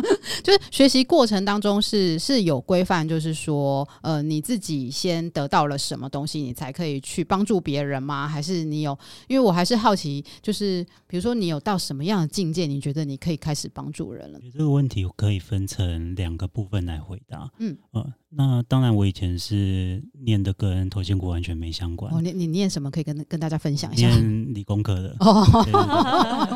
[0.42, 8.26] 就是学习过程当中是是有规范，就是说，呃，你自己先得到了什么东西，你才可以去帮助别人吗？
[8.26, 8.98] 还是你有？
[9.28, 14.40] 因为我还是好奇，就是比如说你有到什么样的境界，你觉得你可以开始帮助人了？
[14.52, 17.50] 这个问题可以分成两个部分来回答。
[17.58, 22.12] 嗯，呃，那当然，我以前是念的跟头荐骨完全没相关。
[22.14, 22.90] 哦，你你念什么？
[22.90, 24.08] 可以跟跟大家分享一下。
[24.08, 25.44] 念理工科的哦，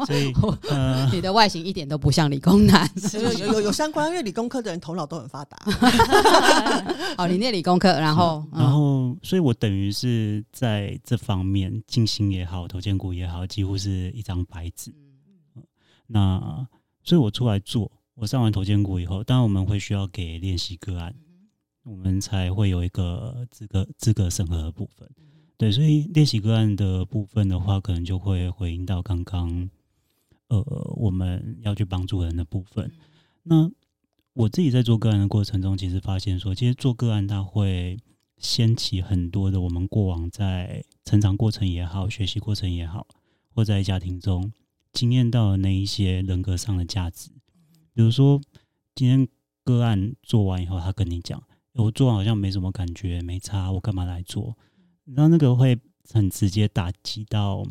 [0.06, 0.32] 所以
[0.70, 2.05] 呃，你的外形一点都不。
[2.06, 5.58] 不像理工男， 有有有有相关，因为理工科的人头脑都很发达。
[7.18, 14.94] 好，你念理工科，然后然后，所以我等于是在这方面，静心也好，头荐骨也好，几乎是一张白纸。
[16.06, 16.64] 那
[17.02, 21.12] 所以我出来做，我上完头荐骨以后，当然我们会需要给练习个案，
[21.82, 25.10] 我们才会有一个资格资格审核的部分。
[25.58, 29.68] 对，所以练习个案的部分的话，可能就会回应到刚刚。
[30.48, 30.62] 呃，
[30.96, 32.92] 我们要去帮助人的部分。
[33.42, 33.70] 那
[34.32, 37.98] 我自己在做个案的过程中，其实发现说，其实做个案，它会
[38.38, 43.06] 掀起很多的我们过往在成长过程也好、学习过程也好，
[43.54, 44.52] 或在家庭中
[44.92, 47.30] 经验到的那一些人格上的价值。
[47.92, 48.40] 比如说，
[48.94, 49.26] 今天
[49.64, 51.42] 个案做完以后，他跟你讲
[51.74, 54.56] ：“我做完好像没什么感觉，没差，我干嘛来做？”
[55.06, 55.78] 然后那个会
[56.12, 57.66] 很直接打击到。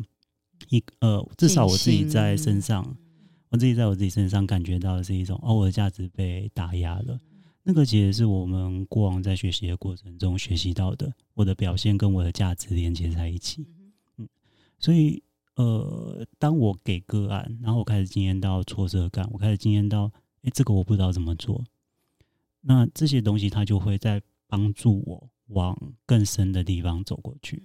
[0.68, 2.96] 一呃，至少我自己在身上，
[3.50, 7.18] 我自己在我自己身上感觉到的是一种哦，我的价值被打压了。
[7.62, 13.66] 那个其实是我们过往在学习的过程中学习到的，我的表现跟我的价值连接在一起。
[14.18, 14.28] 嗯，
[14.78, 15.22] 所以
[15.56, 20.10] 呃，当我给个案，然后我开始经验到挫折感，我开始经验到，
[20.42, 21.64] 哎，这个我不知道怎么做。
[22.60, 27.62] 那这些东西它就会在帮助我往更深的地方走过去。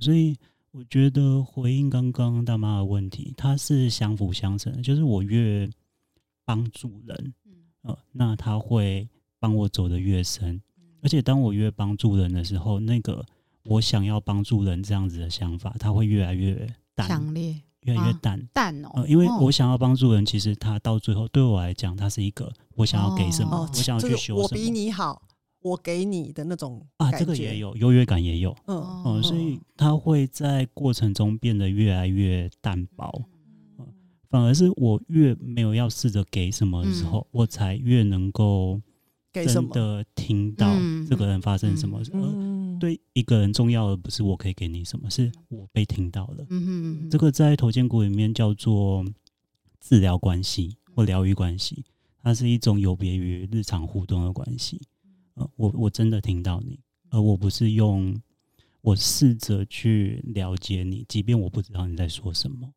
[0.00, 0.36] 所以。
[0.72, 4.80] 我觉得回应刚刚大妈的问题，它是相辅相成的。
[4.80, 5.68] 就是我越
[6.46, 7.34] 帮助人，
[7.82, 9.06] 呃，那他会
[9.38, 10.62] 帮我走得越深。
[11.02, 13.22] 而且当我越帮助人的时候，那个
[13.64, 19.06] 我想要帮助人这样子的想法，它会越来越淡，强烈，越来越淡，啊、淡哦、呃。
[19.06, 24.42] 因为我想要帮助人，其实他到最后对我来讲，他是一个我想要给什么，哦、我想要去修什么。
[24.42, 25.20] 我比你好。
[25.62, 29.02] 我给你的那种啊，这个也有优越感，也有，嗯。
[29.06, 33.22] 嗯，所以他会在过程中变得越来越淡薄，
[33.78, 33.86] 嗯，
[34.28, 38.80] 反而是我越没有要试着给什么的时候，嗯，我才越能够
[39.32, 40.68] 真的听到
[41.08, 49.04] 这个人发生什么，嗯，对一个人重要的不是我可以给你什么，是我被听到了，嗯嗯，这个在头肩骨里面叫做
[49.80, 51.84] 治疗关系或疗愈关系，
[52.22, 54.80] 它是一种有别于日常互动的关系。
[55.34, 58.20] 呃，我我真的听到你，而我不是用
[58.80, 62.72] 我试着去了解你，即便我不知道你在说什么，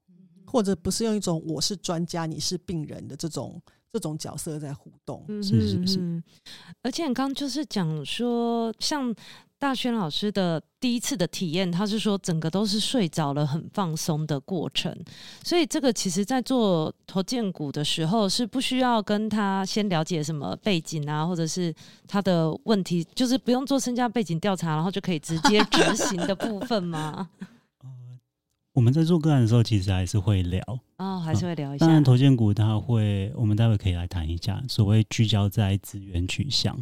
[0.45, 6.23] 或者不是用一种我是专家，你是病人的这种这种角色在互动，是是是。
[6.81, 9.15] 而且你刚刚就是讲说，像。
[9.57, 14.95] 大轩老师的第一次的体验，他是说整个都是睡着了，很放松的过程。
[15.43, 21.73] 所以这个其实，在做头荐股的时候，是不需要跟他先了解什么背景啊，或者是
[22.07, 27.29] 他的问题，就是不用做身家背景调查，然后就可以直接执行的部分吗？
[27.79, 27.89] 呃，
[28.73, 30.61] 我们在做个案的时候，其实还是会聊
[30.97, 31.85] 哦，还是会聊一下。
[31.85, 36.77] 当然，头荐股它会，我们待会可以来谈一下所谓聚焦在资源取向。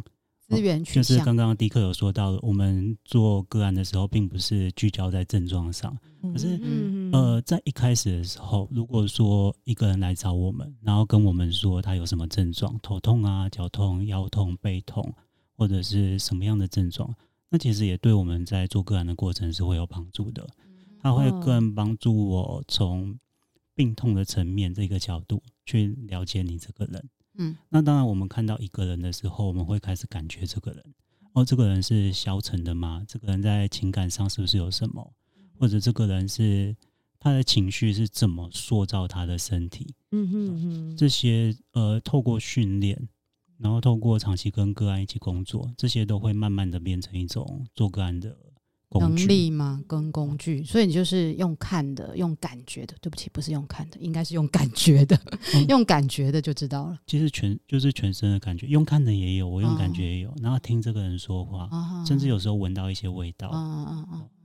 [0.48, 6.60] 资源取向，就是刚刚迪克有说到，我们做个案的时候，并不是聚焦在症状上，可是
[7.12, 15.14] 呃，在一开始的时候，如果说一个人来找我们，然后跟我们说他有什么症状，头痛啊、脚痛、腰痛、背痛，
[15.56, 17.14] 或者是什么样的症状，
[17.48, 20.46] 那其实也对我们在做个案的过程是会有帮助的。
[21.00, 23.18] 他会更帮助我从
[23.74, 27.10] 病痛的层面这个角度去了解你这个人。
[27.36, 30.84] 嗯，那当然，我们看到一个人的时候，我们会开始感觉这个人，
[31.32, 33.04] 哦，这个人是消沉的吗？
[33.08, 35.12] 这个人在情感上是不是有什么？
[35.58, 36.76] 或者这个人是
[37.18, 39.94] 他的情绪是怎么塑造他的身体。
[40.12, 43.08] 嗯哼哼，这些呃，透过训练，
[43.58, 48.36] 然后透过长期跟个案一起工作，这些都会慢慢的变成一种做个案的。
[49.00, 49.82] 能力吗？
[49.86, 52.94] 跟工具，所以你就是用看的，用感觉的。
[53.00, 55.18] 对不起，不是用看的，应该是用感觉的。
[55.54, 56.98] 嗯、用感觉的就知道了。
[57.06, 60.30] 其实全就是全身的感觉，用看的也有，我用感觉也有。
[60.30, 63.50] 哦、然后听这个人说话，哦、甚至有时候闻到一些味道，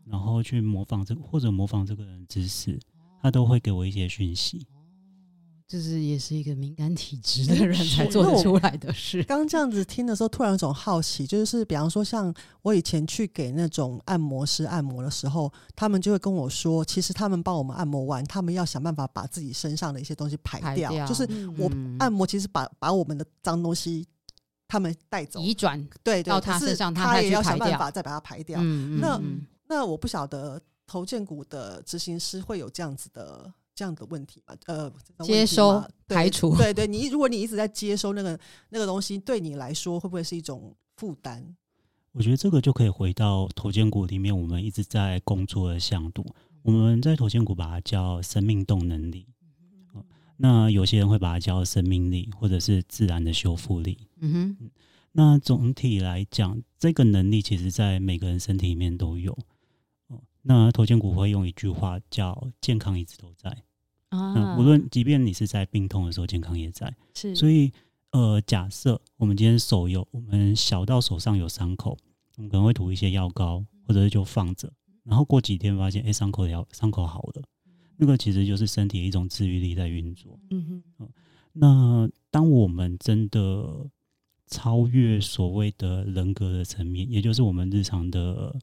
[0.06, 2.80] 然后去模仿这个或者模仿这个人的姿势，
[3.22, 4.66] 他都会给我一些讯息。
[5.70, 9.22] 这是也是一个敏感体质的人才做得出来的事。
[9.22, 20.90] 刚这样子听的时候，突然有种好奇，就是比方说，像我以前去给那种按摩师按摩的时候，他们就会跟我说，其实他们帮我们按摩完，他们要想办法把自己身上的一些东西排掉。
[20.90, 21.24] 排掉就是
[21.56, 24.08] 我按摩，其实把把我们的脏东西
[24.68, 28.60] 他们带走，移转对到他身上，他也要想办法再把它排掉。
[28.60, 29.22] 嗯嗯、那
[29.68, 33.54] 那我不晓得头建股的执行师会有这样子的。
[33.80, 34.92] 这样的问题嘛，呃，
[35.24, 38.38] 接收排除，对对，你如果你一直在接收那个
[38.72, 41.42] 那个东西，对你来说会不会是一种负担？
[42.12, 46.26] 我觉得这个就可以回到头肩骨里面，我们一直在工作的向度。
[46.62, 49.26] 我们在头肩骨把它叫生命动能力，
[49.96, 50.04] 嗯、
[50.36, 54.10] 那有些人会把它叫生命力，或者是自然的修复力。
[54.20, 54.70] 嗯哼，
[55.14, 59.38] 那总体来讲，这个能力其实在每个人身体里面都有。
[60.42, 63.56] 那头肩骨会用一句话叫“健康一直都在”。
[64.10, 66.96] 啊，嗯，无论即便你是在病痛的时候，健康也在。
[67.14, 67.72] 是，所以
[68.12, 71.96] 呃，假设我们今天手有我们小到手上有伤口，
[72.38, 74.72] 我们可能会涂一些药膏，或者是就放着，
[75.04, 77.44] 然后过几天发现，哎，伤口疗，伤口好了，
[77.98, 80.40] 那个其实就是身体一种治愈力在运作。
[80.50, 81.10] 嗯哼，嗯，
[81.54, 83.88] 那当我们真的
[84.48, 88.60] 超越所谓的人格的层面，也就是我们日常的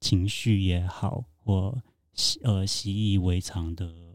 [0.00, 1.78] 情绪也好，或
[2.42, 4.07] 呃习以为常的。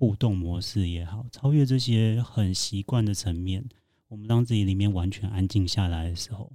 [0.00, 3.62] 互动模式也好，超越这些很习惯的层面，
[4.08, 6.50] 我们让自己里面完全安静下来的时候，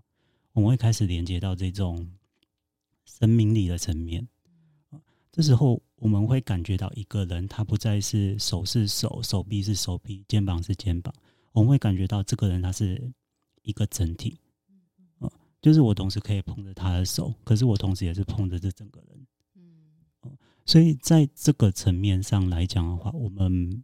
[0.53, 2.09] 我们会开始连接到这种
[3.05, 4.27] 生命力的层面。
[5.31, 11.13] 这时候，我们会感觉到一个人，他不再是手是手，手臂是手臂，肩膀是肩膀。
[11.51, 13.13] 我们会感觉到这个人，他是
[13.61, 14.39] 一个整体。
[15.61, 19.27] 就是我同时可以碰着他的手，可是我同时也是碰着这整个人。
[20.65, 23.83] 所以在这个层面上来讲的话，我们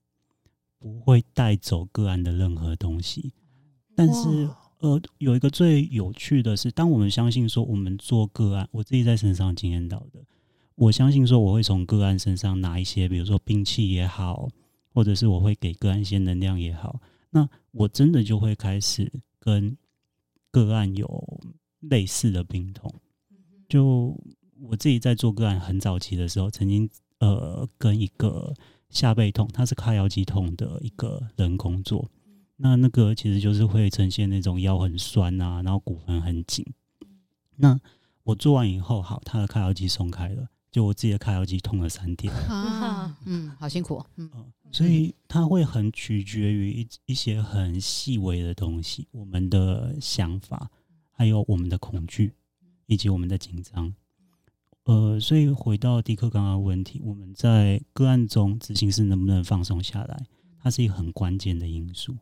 [0.79, 3.33] 不会带走个案的任何东西。
[3.95, 10.25] 但是，呃，有一个最有趣的是，当我们相信说我们做个案，我自己在身上经验到的，
[10.73, 14.49] 我相信说我会从个案身上拿一些，比如说兵器也好，
[14.91, 19.77] 或者是我会给个案一些能量也好，那我真的就会开始跟
[20.49, 21.39] 个案有
[21.81, 22.91] 类似的病痛，
[23.69, 24.19] 就。
[24.61, 26.89] 我自己在做个案很早期的时候，曾经
[27.19, 28.53] 呃跟一个
[28.89, 32.09] 下背痛，他是髂腰肌痛的一个人工作。
[32.57, 36.65] 那那个其实就是会呈现那种腰很酸啊，然后骨盆很紧。
[37.55, 37.79] 那
[38.23, 42.31] 我做完以后，好，他的髂腰肌松开了，就我自己的髂腰肌痛了三天。
[42.31, 44.05] 啊， 嗯，好辛苦。
[44.17, 44.29] 嗯，
[44.71, 50.69] 所以它会很取决于一一些很细微的东西，我们的想法，
[51.11, 52.33] 还有我们的恐惧，
[52.85, 53.91] 以及我们的紧张。
[54.85, 60.25] 呃，所以回到迪克刚刚的问题，我们在个案中执行师能不能放松下来，
[60.61, 62.15] 它是一个很关键的因素。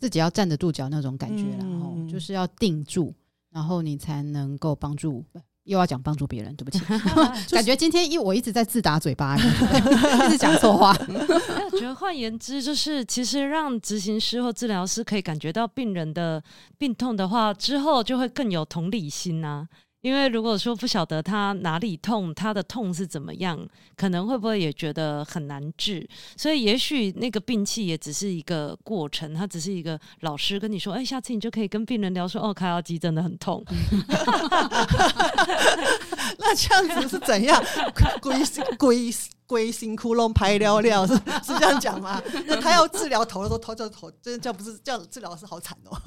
[0.00, 3.14] 自己要站得住脚那种感觉，然后、嗯、就是要定住，
[3.50, 5.24] 然后你才能够帮助，
[5.64, 6.56] 又要讲帮助别人。
[6.56, 6.78] 对不起，
[7.46, 10.96] 就是、感觉今天一我一直在自打嘴巴， 一直讲错话。
[11.70, 16.42] 我觉得换言之，就是其实让执行师或治疗师可以感觉到病人的
[16.76, 19.68] 病痛的话，之后就会更有同理心啊。
[20.00, 23.58] 因为如果说不晓得他哪里痛，他的痛是怎么样，
[23.96, 26.08] 可能会不会也觉得很难治？
[26.36, 33.62] 所以也许那个病气也只是一个过程，他只是一个老师跟你说，哎，下次你就可以跟病人聊说，哦，开药机真的很痛。
[36.38, 37.62] 那这样子是怎样？
[38.20, 38.34] 归
[38.78, 39.10] 归
[39.50, 42.22] 归心窟窿排了了是 是这样讲吗？
[42.46, 46.00] 那他要治疗头的时候，头就头，这叫不是叫治疗是好惨哦。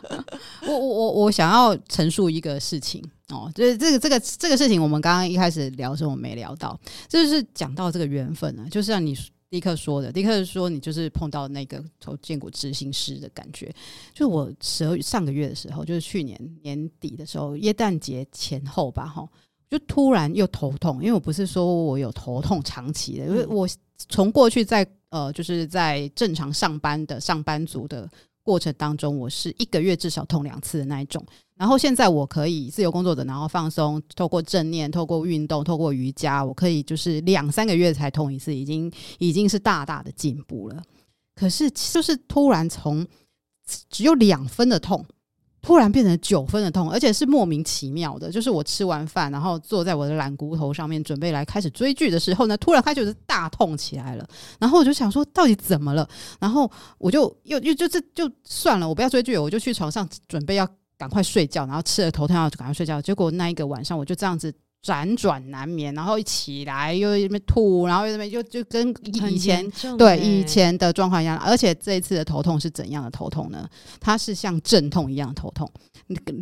[0.66, 3.04] 我我我我想要陈述一个事情。
[3.28, 6.78] 哦，就是这个这个这个事情，我们刚刚一开始聊的时候，我没聊到，
[7.08, 9.14] 就是讲到这个缘分呢、啊，就是像你
[9.50, 13.74] 迪克说的，迪克说你就是碰到那个头见骨执行师的感觉。
[14.14, 19.28] 就我十二上个月的时候，就是去年年底的时候，耶诞节前后吧，哈，
[19.68, 23.68] 就突然又头痛，因为我不是说我有头痛长期的，因为我
[24.08, 28.08] 从过去在呃，就是在正常上班的上班族的
[28.42, 31.24] 过程当中，我是一个月至少痛两次的那一种。
[31.56, 40.82] 然后现在我可以自由工作者，然后放松，透过正念，透过运动，透过瑜伽，我可以就是两三个月才痛一次，已经已经是大大的进步了。
[41.34, 43.06] 可是就是突然从
[43.90, 45.04] 只有两分的痛。
[45.66, 48.30] 突然变成九分的痛，而且是莫名其妙的。
[48.30, 54.24] 就是我吃完饭，然后坐在我的懒骨头上面，准备来开始追剧的时候呢，突然开始就是大痛起来了。
[54.60, 56.08] 然后我就想说，到底怎么了？
[56.38, 60.64] 然后我就又又就是就算了，我不要追剧，我就去床上准备要
[60.96, 63.02] 赶快睡觉，然后吃了头痛药就赶快睡觉。
[63.02, 64.54] 结果那一个晚上，我就这样子。
[64.86, 69.68] 辗转难眠，然后一起来又那边吐，然后又那边就就跟以前
[69.98, 71.36] 对以前的状况一样。
[71.38, 73.68] 而且这一次的头痛是怎样的头痛呢？
[74.00, 75.68] 它是像阵痛一样的头痛。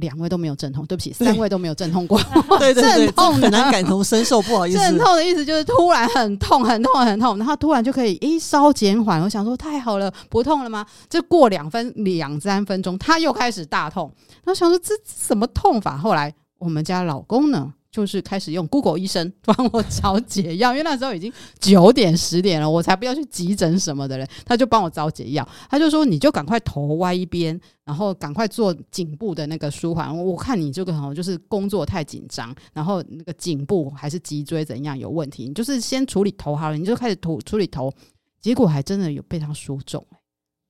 [0.00, 2.20] 两位都没有阵痛，对不起， 三位都没有阵痛过。
[2.58, 4.78] 对对对，阵痛很难感同身受，不好意思。
[4.78, 9.22] 阵痛的意思就是突然很痛，很痛，很痛，然后突然就可以一稍减缓。
[9.22, 10.84] 我想说太好了，不痛了吗？
[11.08, 14.12] 这过两分两三分钟，他又开始大痛。
[14.44, 15.96] 然后想说这什么痛法？
[15.96, 17.72] 后来我们家老公呢？
[17.94, 24.28] 就是开始用 Google 医生 帮我找解药，因为那时候已经九点十点了，我才不要去急诊什么的嘞。
[24.44, 30.12] 他就帮我找解药，他就说你就赶快头歪一边，然后赶快做颈部的那个舒缓。
[30.12, 37.92] 我看你这个好像就是工作太紧张，然后那个颈部还是脊椎怎样有问题，你就是先处理头好了，你就开始处处理头，
[38.40, 40.04] 结果还真的有被他说中，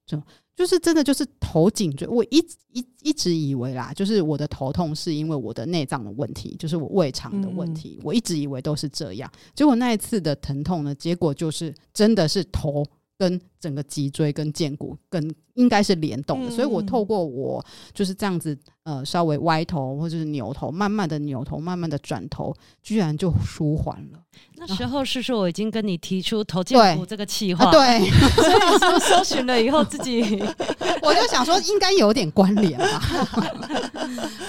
[0.04, 0.22] 就。
[0.56, 2.38] 就是真的，就是头颈椎，我一
[2.72, 9.30] 一一直以为啦，就是我的头痛是因为我的内脏的问题，就是我胃肠的问题，我一直以为都是这样。
[9.54, 12.84] 结果那一次的疼痛呢，结果就是真的是头
[13.18, 24.18] 跟整个脊椎跟肩骨跟应该是联动的，所以我透过我就是这样子呃稍微歪头或者是扭头，慢慢的扭头，慢慢的转头，居然就舒缓了。
[24.56, 30.22] 那时候是说我已经跟你提出头肩骨这个计划，对 所以你说搜寻了以后自己，
[31.00, 33.00] 我就想说应该有点关联吧，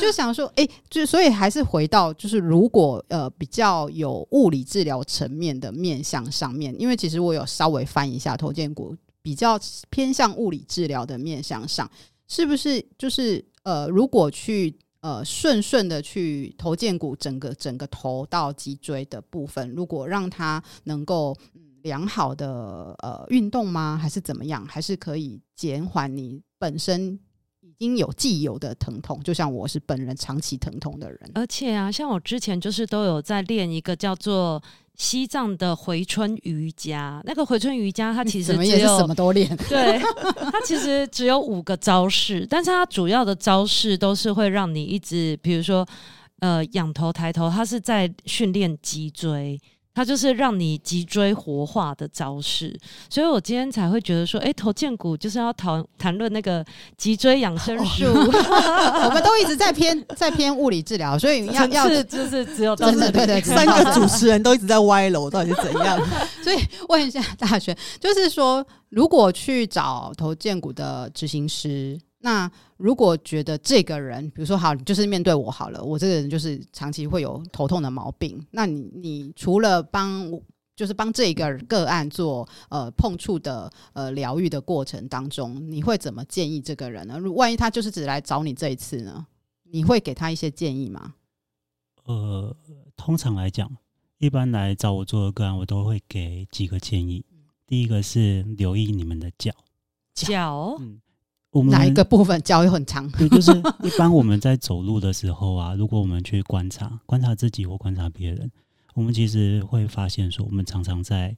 [0.01, 8.95] 就想说哎、欸，就所以还是回到就是如果呃比较有物理治疗层面的面向上面，因为其实我有稍微翻一下头肩骨
[9.25, 9.59] 比较
[9.89, 11.89] 偏向物理治疗的面向上，
[12.27, 14.77] 是不是就是呃如果去。
[15.01, 21.37] 呃，顺顺的去头肩骨整个整个头到脊椎的部分，如果让它能够
[21.83, 23.99] 良好的呃运动吗？
[24.01, 24.65] 还是怎么样？
[24.65, 27.19] 还是可以减缓你本身
[27.61, 29.21] 已经有既有的疼痛？
[29.21, 34.59] 就像我是本人长期疼痛的人，而且啊，像我之前就是都有在练一个叫做。
[34.97, 39.99] 西藏的回春瑜伽，那个回春瑜伽，它其实只有什么都练， 对，
[40.51, 45.85] 它其实只有五个招式，但是它主要的招式都是会让你一直，比如说，
[46.39, 49.59] 呃，仰头抬头，它是在训练脊椎。
[49.95, 52.77] 它就是让你脊椎活化的招式，
[53.09, 56.63] 所以我今天才会觉得说，哎、欸，头荐骨就是要讨谈论那个
[56.97, 58.03] 脊椎养生术。
[59.05, 65.97] 我们都一直在偏在偏物理治疗，所以要要就是只有 真的对对，三个主持人都一直在歪楼，到底是怎样？
[66.43, 66.57] 所以
[66.89, 71.97] 问一下大学，就是说，如果去找头荐骨的执行师。
[72.25, 78.43] 那如果觉得这个人，比如说好，就是面对我好了，我这个人就是长期会有头痛的毛病。
[78.49, 80.27] 那你你除了帮，
[80.75, 87.19] 就是帮这个个案做呃碰触的呃疗愈的过程当中，你会怎么建议这个人呢？
[87.19, 89.27] 如万一他就是只来找你这一次呢？
[89.69, 91.13] 你会给他一些建议吗？
[92.05, 92.57] 呃，
[92.97, 93.69] 通常来讲，
[94.17, 97.23] 一般来找我做的个案，我都会给几个建议。
[97.67, 99.51] 第一个是留意你们的脚，
[100.15, 100.99] 脚，嗯。
[101.55, 103.09] 我们哪一个部分脚又很长？
[103.11, 103.49] 对，就是
[103.81, 108.51] 一般我们在走路的时候啊， 如果我们去观察、观察自己或观察别人，
[108.93, 111.33] 我们其实会发现说，我们常常在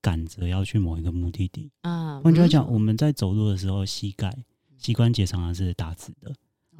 [0.00, 2.18] 赶着要去某一个目的地啊。
[2.20, 4.34] 换句话讲，我们在走路的时候，膝盖、
[4.78, 6.32] 膝关节常常是打直的，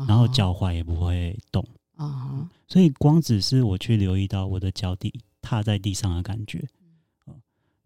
[0.08, 1.62] 然后脚踝也不会动
[1.94, 2.48] 啊。
[2.68, 5.12] 所以光只是我去留意到我的脚底
[5.42, 6.66] 踏在地上的感觉，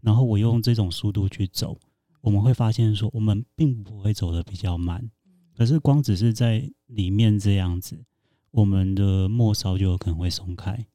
[0.00, 1.76] 然后我用这种速度去走。
[2.22, 5.10] 我们会发现说，我们并不会走得比较慢，
[5.56, 8.04] 可是光只是在里面这样子，
[8.52, 10.86] 我们的末梢就有可能会松开，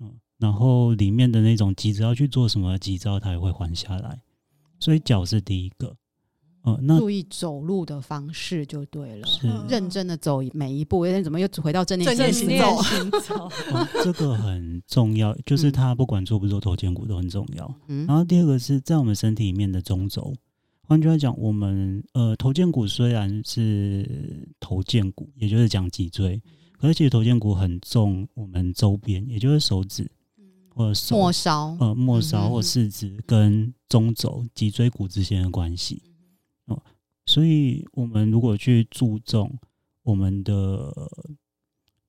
[0.00, 4.20] 嗯，然后里面的那种急着要去做什么急躁，它也会缓下来。
[4.80, 5.96] 所以脚是第一个，
[6.64, 11.06] 嗯，那注意走路的方式就对了，是认真的走每一步。
[11.06, 12.82] 那怎么又回到正念行走？
[12.82, 17.72] 行走， 嗯，这个很重要，就是它不管做不做头肩骨都很重要。
[17.86, 20.34] 嗯，然后第二个是在我们身体里面的中轴。
[20.86, 26.40] 换句话讲，我们呃头肩骨虽然是头肩骨，也就是讲脊椎，
[26.78, 30.10] 可是其实头肩骨很重我们周边，也就是手指
[30.68, 36.02] 或者手末梢呃末梢或四肢跟中轴脊椎骨之间的关系
[36.66, 36.80] 哦。
[37.26, 39.58] 所以，我们如果去注重
[40.02, 40.92] 我们的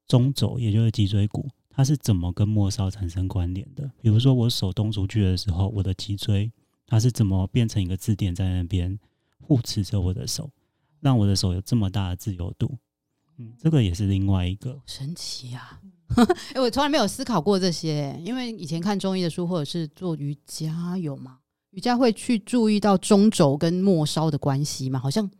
[0.05, 3.89] 中轴，也就是脊椎骨，它是怎么跟末梢产生关联的？
[4.01, 6.51] 比如说我手动出去的时候，我的脊椎
[6.88, 8.99] 它是怎么变成一个支点在那边
[9.41, 10.49] 护持着我的手，
[11.01, 12.77] 让我的手有这么大的自由度？
[13.38, 15.81] 嗯，这个也是另外一个神奇啊！
[16.15, 21.39] 哎、欸，我从来没有思考过这些，因为以前看中医的书或者是做瑜伽有吗？
[21.71, 24.97] 瑜伽会去注意到中轴跟末梢的关系吗？
[24.97, 25.36] 好像比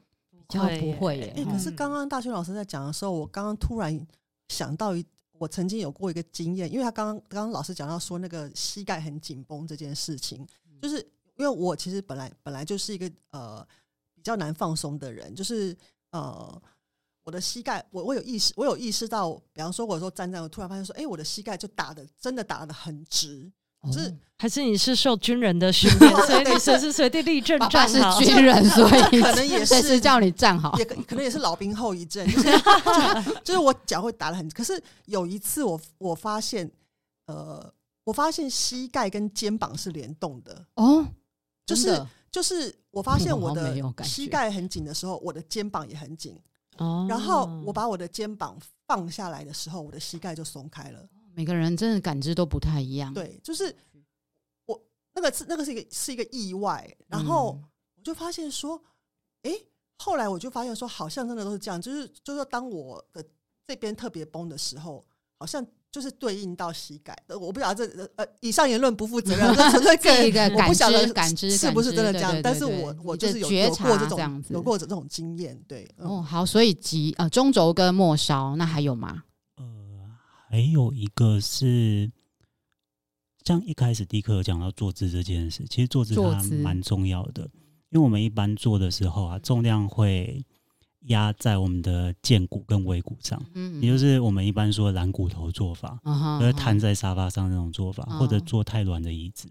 [0.50, 1.34] 较不会耶。
[1.38, 4.06] 哎、欸，可是刚刚大勋老师在讲的时候，我刚刚突然
[4.50, 5.06] 想到一，
[5.38, 10.46] 我曾经有过一个经验，因为他刚刚刚刚老师讲到说那个膝盖很紧绷这件事情，
[10.82, 13.66] 就是因为我其实本来本来就是一个呃
[14.14, 15.76] 比较难放松的人，就是
[16.12, 16.62] 呃。
[17.26, 28.00] 我的膝盖，我我有意识，我有意识到，比方说，我说站站，我突然发现说，哎、欸，我的膝盖就打的真的打的很直，哦、是还是你是受军人的训 练，所以你随时随地立正站好。
[28.00, 32.52] 爸爸是军人， 所以可能也是，叫你站好，也可能也是老兵后遗症，就是
[33.44, 34.48] 就是我脚会打的很。
[34.52, 36.70] 可是有一次我，我我发现，
[37.26, 37.74] 呃，
[38.04, 41.04] 我发现膝盖跟肩膀是联动的哦，
[41.66, 46.40] 就是就是我发现我的膝盖很紧的时候，我的肩膀也很紧。
[46.78, 51.08] 哦，然后我把我的肩膀放下来的时候，我的膝盖就松开了。
[51.34, 53.14] 每个人真的感知都不太一样。
[53.14, 53.76] 对，就是
[54.66, 54.82] 我
[55.14, 57.58] 那个是那个是一个是一个意外，然后
[57.96, 58.82] 我就发现说，
[59.44, 59.52] 哎，
[59.98, 63.26] 后来我就发现说，好像真的都是这样，就是就是，当我的
[63.66, 65.06] 这边特别崩的时候，
[65.40, 65.66] 好像。
[65.96, 75.90] 就是对应到膝盖，我不晓得这呃，以上言论不负责任， 纯粹个一个我不晓得感知是不是真的这样，对对对对，但是我我就是有觉察有过这种有过这种经验，对。
[76.00, 79.24] 嗯、哦，好，所以脊呃中轴跟末梢，那还有吗？
[79.56, 79.64] 呃，
[80.50, 82.12] 还有一个是，
[83.46, 87.44] 像一开始迪克有讲到坐姿这件事，其实坐姿它蛮重要的，
[87.92, 90.46] 因为我们一般坐的时候啊，重量会。
[91.08, 96.00] 压在我们的荐骨跟尾骨上，嗯，也就是我们一般说懒骨头做法，
[96.40, 99.50] 就是瘫在沙发上那种做法，或者坐太软的椅子。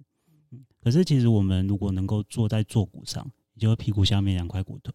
[0.80, 3.24] 可是其实我们如果能够坐在坐骨上，
[3.54, 4.92] 也就是屁股下面两块骨头，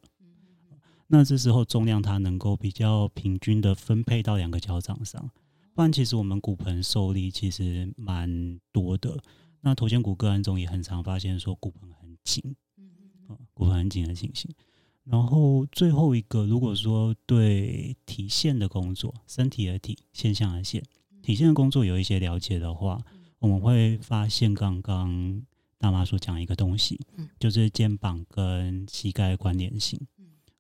[1.08, 5.32] 那这时候重量它能够比较平均的分配到两个脚掌上。
[5.74, 9.18] 不然其实我们骨盆受力其实蛮多的。
[9.62, 14.52] 那头肩骨个案中也很常发现说骨盆很紧，嗯，骨盆很紧的情形。
[15.10, 20.84] 然后最后一个，如果说对体现的工作，身体的体，现象的线，
[21.24, 23.02] 体现的工作有一些了解的话，
[23.40, 25.42] 我们会发现刚刚
[25.80, 27.00] 大妈所讲一个东西，
[27.40, 30.00] 就是肩膀跟膝盖的关联性。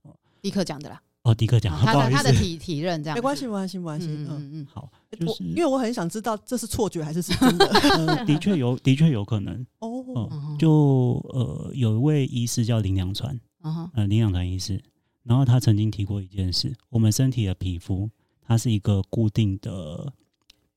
[0.01, 0.99] 哦，迪克讲的啦。
[1.23, 4.07] 哦，迪克讲，他的他的体体认这样，没关系，没关系，没关系。
[4.07, 8.25] 嗯嗯嗯，好，就是因为我很想知道这是错觉还是是真的。
[8.39, 9.63] 确有，的确有可能。
[9.79, 13.37] 哦，就呃，有一位医师叫林良传。
[13.61, 13.89] Uh huh.
[13.93, 14.81] 呃，林养团医师，
[15.23, 18.09] 然后他曾经提过一件事：我们身体的皮肤，
[18.41, 20.13] 它是一个固定的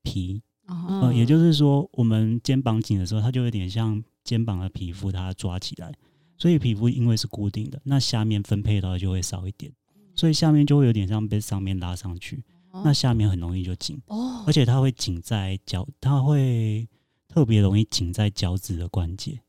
[0.01, 0.99] 皮，uh.
[1.01, 5.93] 呃，也就是说，我们肩膀紧的时候，它就有点像肩膀的皮肤，它抓起来，
[6.37, 9.71] 所以皮肤因为是固定的，那下面分配到的就会少一点，
[10.13, 12.81] 所以下面就会有点像被上面拉上去，uh.
[12.83, 14.43] 那下面很容易就紧，uh huh.
[14.45, 16.85] 而且它会紧在脚，它会
[17.29, 19.39] 特别容易紧在脚趾的关节。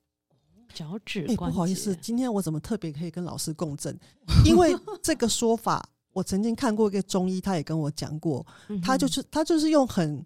[0.75, 3.97] 脚趾，哎，不好意思，今天我怎么特别可以跟老师共振？
[4.45, 8.45] 因为 这个说法，我曾经看过一个中医，他也跟我讲过，
[8.83, 10.25] 他就是他就是用很，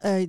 [0.00, 0.28] 呃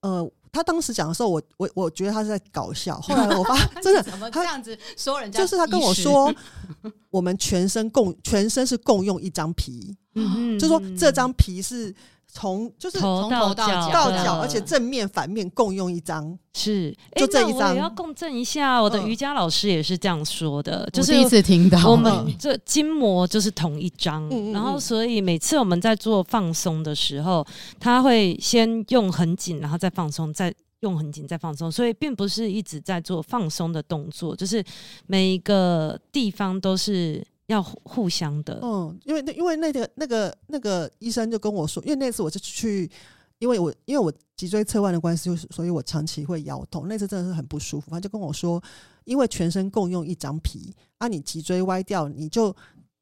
[0.00, 3.00] 呃，他当时讲的时候，我我我觉得他是在搞笑。
[3.00, 5.38] 后来我发 真的，怎么这样子说人家？
[5.38, 6.34] 就是他跟我说，
[7.10, 11.94] 我们全身共全身是共用一张皮，嗯，就说这张皮是。
[12.32, 17.70] 从就是从头到脚到脚，而且正面反面共用一张，是就这一张。
[17.70, 21.90] 我要共振一下，我的瑜伽老师也是这样说的，就是第一次听到。
[21.90, 27.46] 我们这筋膜就是同一张，然后所以每次我们在做放松的时候，
[27.78, 34.64] 他会先用很紧，然后再放松，再用很紧，再放松，所以并不是一直在做放松的动作，就是
[35.06, 37.26] 每一个地方都是。
[37.50, 42.90] 要互相的，嗯，因为那因为那个那个那个医生就跟我说，因为那次我就去，
[43.38, 47.90] 因为我因为我脊椎侧弯的关系，就是所以我长期会腰痛，那次真的是很不舒服。
[47.90, 48.62] 他就跟我说，
[49.04, 52.54] 因为全身共用一张皮，啊，你脊椎歪掉，你就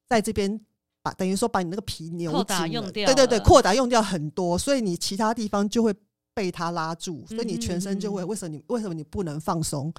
[0.09, 0.59] 在这边
[1.03, 5.95] 把等于说把你那个皮扭紧了，对对对，扩大用掉很多，所以你其他地方就会
[6.35, 9.93] 被它拉住，所以你全身就会，为什么你为什么你不能放松？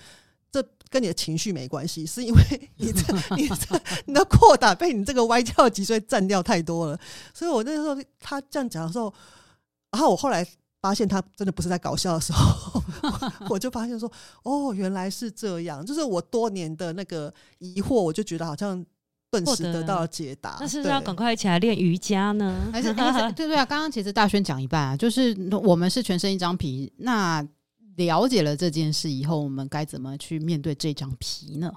[0.51, 2.41] 这跟你的情绪没关系，是因为
[2.77, 6.99] 你这、你这、你的扩大被你这个歪掉的脊椎占掉太多了。
[7.33, 9.13] 所以我那时候他这样讲的时候，
[9.91, 10.45] 然后我后来
[10.81, 12.81] 发现他真的不是在搞笑的时候，
[13.49, 14.11] 我就发现说，
[14.43, 15.85] 哦，原来是这样。
[15.85, 18.83] 就是我多年的那个疑惑，我就觉得好像
[19.29, 20.57] 顿时得到了解答。
[20.59, 22.69] 那是不是要赶快一起来练瑜伽呢？
[22.71, 23.65] 还是对对啊？
[23.65, 26.91] 刚刚其实大轩讲一半啊，就是我们是全身一张皮。
[26.97, 27.45] 那
[27.99, 31.73] 了解了这件事以后，我们该怎么去面对这张皮呢？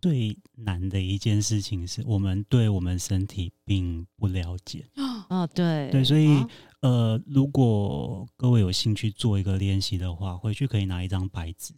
[0.00, 4.86] 最难的一件事情是我们对我们身体并不了解。
[4.94, 5.90] 啊、哦，对。
[5.90, 6.48] 对，所以、啊、
[6.80, 11.74] 呃，如果各位有兴趣做一个练习的话，回去可以拿一张白纸，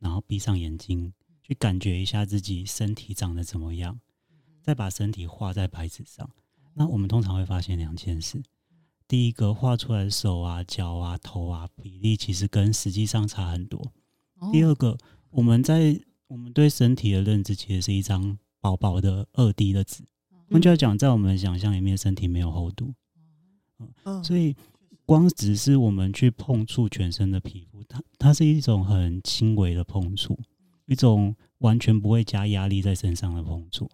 [0.00, 1.12] 然后闭上眼睛，
[1.42, 4.00] 去感觉一下自己身体长得怎么样，
[4.62, 6.28] 再把身体画在白纸上。
[6.74, 8.42] 那我们通常会发现两件事：
[9.08, 13.80] 第一个，画出来的手啊、脚啊、头啊比例其实跟实际上差很多；
[14.52, 14.98] 第二个，
[15.30, 20.04] 我们在我们对身体的认知其实是一张薄薄的二 D 的纸，
[20.50, 22.92] 换句话讲，在我们的想象里面，身体没有厚度，
[24.04, 24.54] 嗯，所以
[25.06, 30.38] 光只是我们去碰触全身的皮肤，它它是一种很轻微的碰触，
[30.84, 33.88] 一种完全不会加压力在身上的碰触，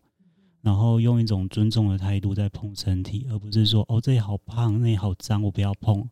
[0.64, 6.08] 然后用一种尊重的态度在碰身体，而不是说哦，这里好胖，那里好脏，我不要碰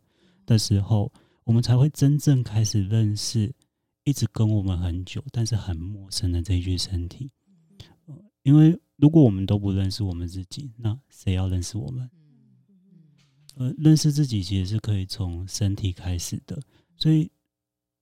[0.46, 1.10] 的时候，
[1.44, 3.52] 我们才会真正开始认识。
[4.04, 7.30] 一直跟我们很久，但是很陌生的这一具身体，
[8.42, 12.10] 因为如果我们都不认识我们自己，那谁要认识我们？
[13.54, 16.60] 呃，认识自己其实是可以从身体开始的。
[16.96, 17.30] 所以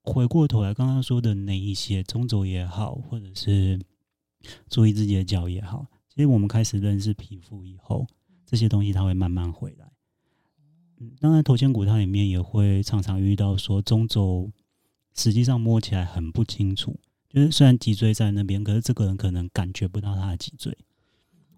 [0.03, 3.79] 回过头来，刚刚说的那一些中轴也好，或者是
[4.71, 5.87] 注意自己的脚也好，
[6.21, 8.07] 所以我们开始认识皮肤以后，
[8.45, 9.91] 这些东西它会慢慢回来。
[10.99, 14.53] 嗯，当然头肩骨它里面也会常常遇到说中轴。
[15.15, 16.95] 实际上摸起来很不清楚，
[17.31, 20.77] 就是虽然脊椎在那边，可是这个人可能感觉不到他的脊椎，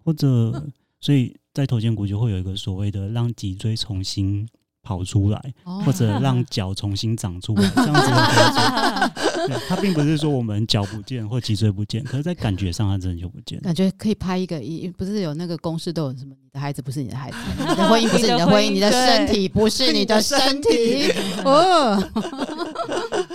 [0.01, 4.47] 或者所以在头肩骨就会有一个所谓的让脊椎重新
[4.83, 5.53] 跑出来，
[5.85, 9.67] 或者让脚重新长出来 这样子的对。
[9.67, 13.59] 他并不是说我们脚不见或脊椎不见，可是在感觉上它真的就不见。
[13.61, 16.35] 感觉可以拍一个，一不是有那个公式都有什么？
[16.43, 21.11] 你的孩子不是你的孩子，你的婚姻不是你的婚姻，你的身体不是你的身体。
[21.45, 21.97] 哦。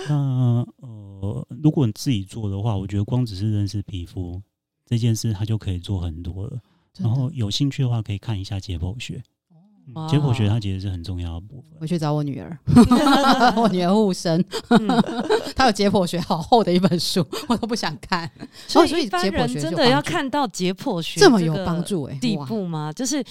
[0.07, 4.39] 那呃，如果你自己做的话，我觉得光只是认识皮肤
[4.85, 6.59] 这件事，它就可以做很多了。
[6.99, 9.21] 然后有兴趣的话，可以看一下解剖学。
[9.95, 11.71] 嗯、解剖学它其实是很重要的部分。
[11.79, 12.57] 我去找我女儿，
[13.57, 14.43] 我女儿护生，
[15.55, 18.29] 她有解剖学好厚的一本书，我都不想看。
[18.67, 22.91] 所以，一般人真的要看到解剖学这么有帮助哎地步吗？
[22.93, 23.23] 就是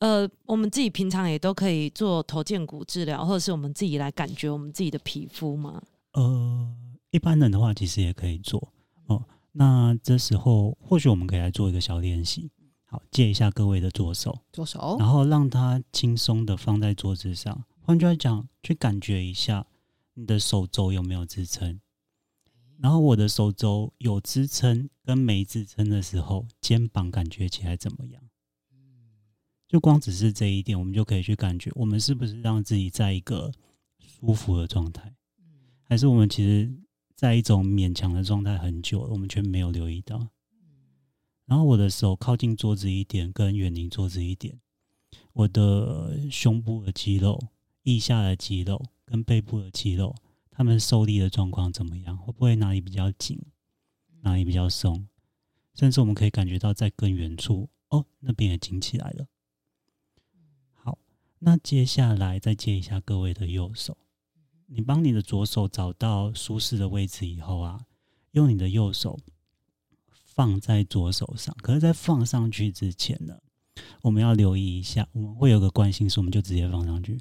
[0.00, 5.80] 呃，我们自己平常也都可以做头荐骨治疗，或者是我们自己来感觉我们自己的皮肤吗？
[6.14, 6.66] 呃，
[7.10, 8.72] 一般人的话其实也可以做
[9.06, 9.22] 哦。
[9.52, 12.50] 那这时候或许我们可以来做一个小练习。
[12.92, 17.64] 好，借一下各位的左手，左手，然后让它轻松的放在桌子上。
[17.80, 19.66] 换句话讲，去感觉一下
[20.12, 21.80] 你的手肘有没有支撑。
[22.76, 28.22] 然后我的手肘有支撑跟没支撑的时候，肩膀感觉起来怎么样？
[29.66, 33.50] 就光只是这一点，我们就可以去感觉，我们是不是让自己在一个
[33.98, 35.14] 舒服的状态。
[35.84, 36.70] 还是我们其实
[37.16, 40.28] 在一种勉强的状态很久了，我们却没有留意到。
[41.52, 44.58] 然后我的手靠近桌子一点，跟远离桌子一点。
[45.34, 47.38] 我的胸部的肌肉、
[47.82, 50.16] 腋下的肌肉跟背部的肌肉，
[50.50, 52.16] 他们受力的状况怎么样？
[52.16, 53.38] 会不会哪里比较紧，
[54.22, 55.06] 哪里比较松？
[55.74, 59.26] 甚至我们可以感觉到在更远处，哦，那边也紧起来了。
[60.72, 60.98] 好，
[61.40, 63.98] 那接下来再接一下各位的右手。
[64.68, 67.84] 你帮你的左手找到舒适的位置以后啊，
[68.30, 69.18] 用你的右手
[70.34, 71.54] 放在左手上。
[71.62, 73.38] 可是，在放上去之前呢，
[74.02, 77.20] 我们要留意一下，我们会有个惯性，是我们就直接放上去。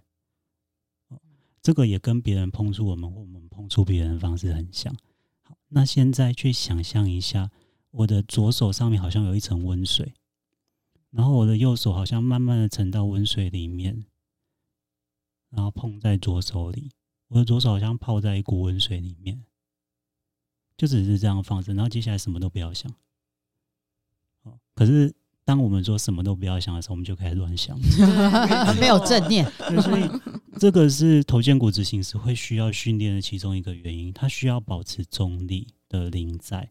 [1.62, 4.96] 这个也跟别人碰触我们或我们碰触别人的方式很像。
[5.44, 7.52] 好，那现在去想象一下，
[7.92, 10.14] 我的左手上面好像有一层温水，
[11.12, 14.06] 然后我的右手好像慢慢的沉到温水里面，
[15.52, 16.90] 然后碰在左手里。
[17.28, 19.46] 我的左手好像泡在一股温水里面，
[20.82, 22.92] 就只是这样放着，然后接下来什么都不要想。
[24.74, 25.14] 可是
[25.46, 27.78] 当我们说什么都不要想的时候，我们就开始乱想，
[28.82, 29.46] 没有正念。
[29.80, 30.10] 所以
[30.58, 36.68] 这个是头肩骨执行师会需要训练的其中一个原因，它需要保持中立的临在。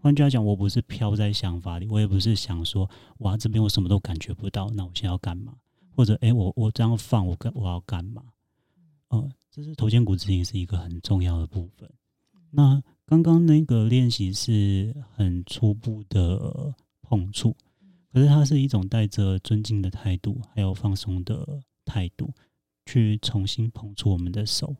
[0.00, 2.88] 换句话讲，我不是飘在想法里，我也不是想说，
[3.18, 5.52] 哇，这边我什么都感觉不到，那我现在要干嘛？
[5.94, 8.22] 或者，哎，我我这样放，我干我要干嘛？
[9.08, 9.30] 哦。
[9.50, 11.90] 这是头肩骨执行是一个很重要的部分。
[12.52, 12.80] 那
[13.10, 17.56] 刚刚那个练习是很初步的碰触，
[18.12, 22.32] 可是它是一种带着尊敬的态度，还有放松的态度，
[22.86, 24.76] 去重新碰触我们的手。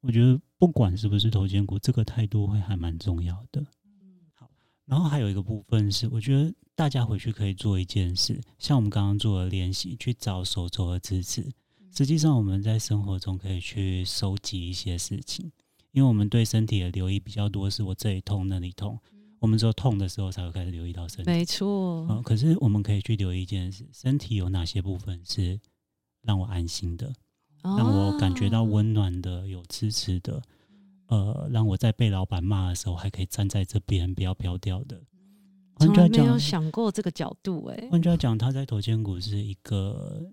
[0.00, 3.64] 我觉得不管是不是头肩骨，这个态度会还蛮重要的。
[4.34, 4.50] 好，
[4.84, 11.48] 然后还有一个部分是，我觉得大家回去可以做一件事，像我们刚刚做的练习，去找手肘的支持。
[11.96, 15.52] 实际上，我们在生活中可以去收集一些事情，
[15.94, 18.98] 因为我们对身体的留意比较多，是我这里痛那里痛，
[19.38, 21.30] 我们只有痛的时候才会开始留意到身体。
[21.30, 22.06] 没错。
[22.10, 25.58] 嗯，可是我们可以去留意一件事：身体有哪些部分是
[26.20, 27.12] 让我安心的，
[27.62, 30.42] 让我感觉到温暖的、有支持的。
[31.06, 35.00] 呃，让我在被老板骂的时候还可以站在这边，不要飘掉的。
[35.78, 37.88] 从来没有想过这个角度，欸，哎。
[37.90, 40.32] 换句话讲，他在头肩骨是一个。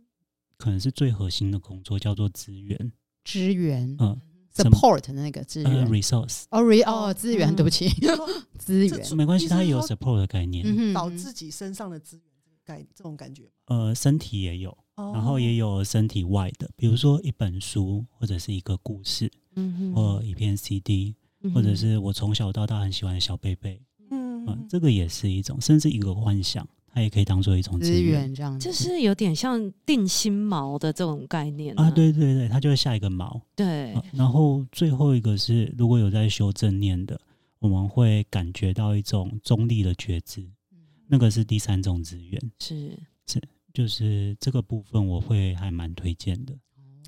[0.57, 2.91] 可能是最核心的工作，叫做资源，
[3.23, 4.21] 资源，嗯
[4.53, 7.89] ，support 的那个资源，resource，哦，re，哦，资源，对不起，
[8.59, 12.25] 资源，没关系，它也有 support 的概念，找自己身上的资源，
[12.63, 21.15] 概这种感觉，呃，身体也有，然后也有身体外的，比如说一本书，或者是一个故事，嗯或一片 CD，
[21.53, 23.81] 或者是我从小到大很喜欢的小贝贝，
[24.11, 26.67] 嗯，这个也是一种，甚至一个幻想。
[26.93, 31.89] 它也可以当做一种资源，这样子，就是有点像定心锚的这种概念啊。
[31.89, 33.39] 对对对，它就会下一个锚。
[33.55, 37.17] 对、啊，然后最后一个是，如果有在修正念的，
[37.59, 42.51] 我们会感觉到一种中立的觉知，嗯、那个是第三种资源。
[42.59, 42.91] 是
[43.25, 43.41] 是，
[43.73, 46.53] 就是这个部分，我会还蛮推荐的。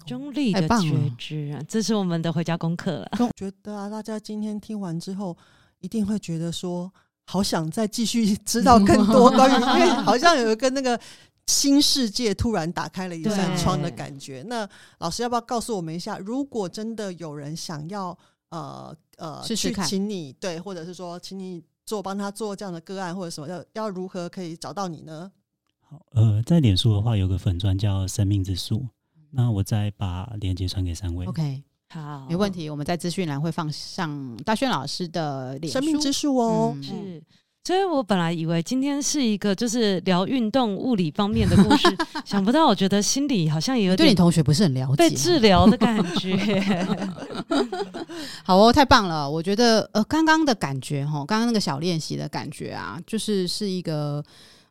[0.05, 3.11] 中立的觉知啊，这是我们的回家功课了。
[3.19, 5.37] 我觉得啊，大家今天听完之后，
[5.81, 6.89] 一定会觉得说。
[7.25, 10.99] 好想再继续知道更多关于，因为好像有一个那个
[11.47, 14.43] 新世界突然打开了一扇窗的感觉。
[14.47, 14.67] 那
[14.99, 18.17] 老师要不要告诉我们一下，如果真的有人想要
[18.49, 25.31] 呃呃试试看，去请你对，或者是说请你做帮他做这样的个案或者什么，要要如何可以找到你呢？
[25.79, 28.87] 好，呃，在脸书的话有个粉专叫生命之树，
[29.31, 31.25] 那我再把链接传给三位。
[31.25, 31.63] OK。
[31.93, 32.67] 好，没问题。
[32.71, 36.73] 我们在资讯栏会放上大轩老师的脸书生命之树哦。
[36.75, 37.23] 嗯、是，
[37.65, 46.83] 所以我本来以为今天是一个就是聊运动物理方面的故事， 想不到我觉得心里好像也有点对你同学不是很了解，被治疗的感觉。
[48.43, 49.29] 好哦，太棒了！
[49.29, 54.23] 我觉得呃，刚刚的感觉哈，刚刚那个小练习的感觉啊，就是是一个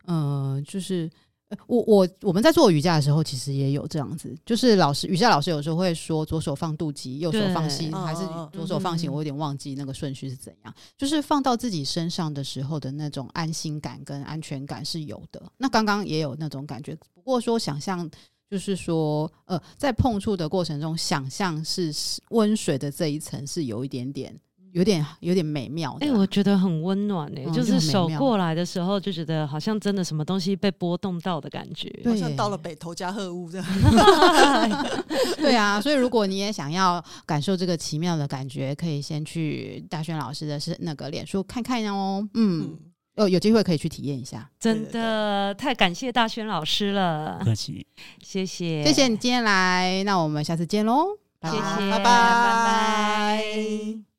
[0.05, 1.09] 呃，就是。
[1.67, 10.73] 我我我们在做瑜伽的时候，其实也有这样子，就是老师瑜伽老师有时候会说左手放肚脐，右手放心，还是左手放心，我有点忘记那个顺序是怎样。
[10.97, 15.41] 就是放到自己身上的时候的那种安心感跟安全感是有的。
[15.57, 18.09] 那刚刚也有那种感觉，不过说想象，
[18.49, 21.91] 就是说呃，在碰触的过程中，想象是
[22.29, 24.37] 温水的这一层是有一点点。
[24.73, 33.67] 有点有点美妙，哎、欸，我觉得很温暖哎、欸，嗯、就是手过来的时候，就觉得好像真的什么东西被波动到的感觉，好像到了北投加贺屋这样。
[35.37, 42.27] 对啊，所以如果你也想要感受这个奇妙的感觉，可以先去大轩老师的是那个脸书看看哦。
[42.33, 42.75] 嗯，
[43.15, 47.85] 哦有机会可以去体验一下，真的太感谢大轩老师了，客气，
[48.23, 51.05] 谢谢，谢谢你今天来，那我们下次见喽，
[51.43, 54.12] 谢谢，拜拜，拜拜。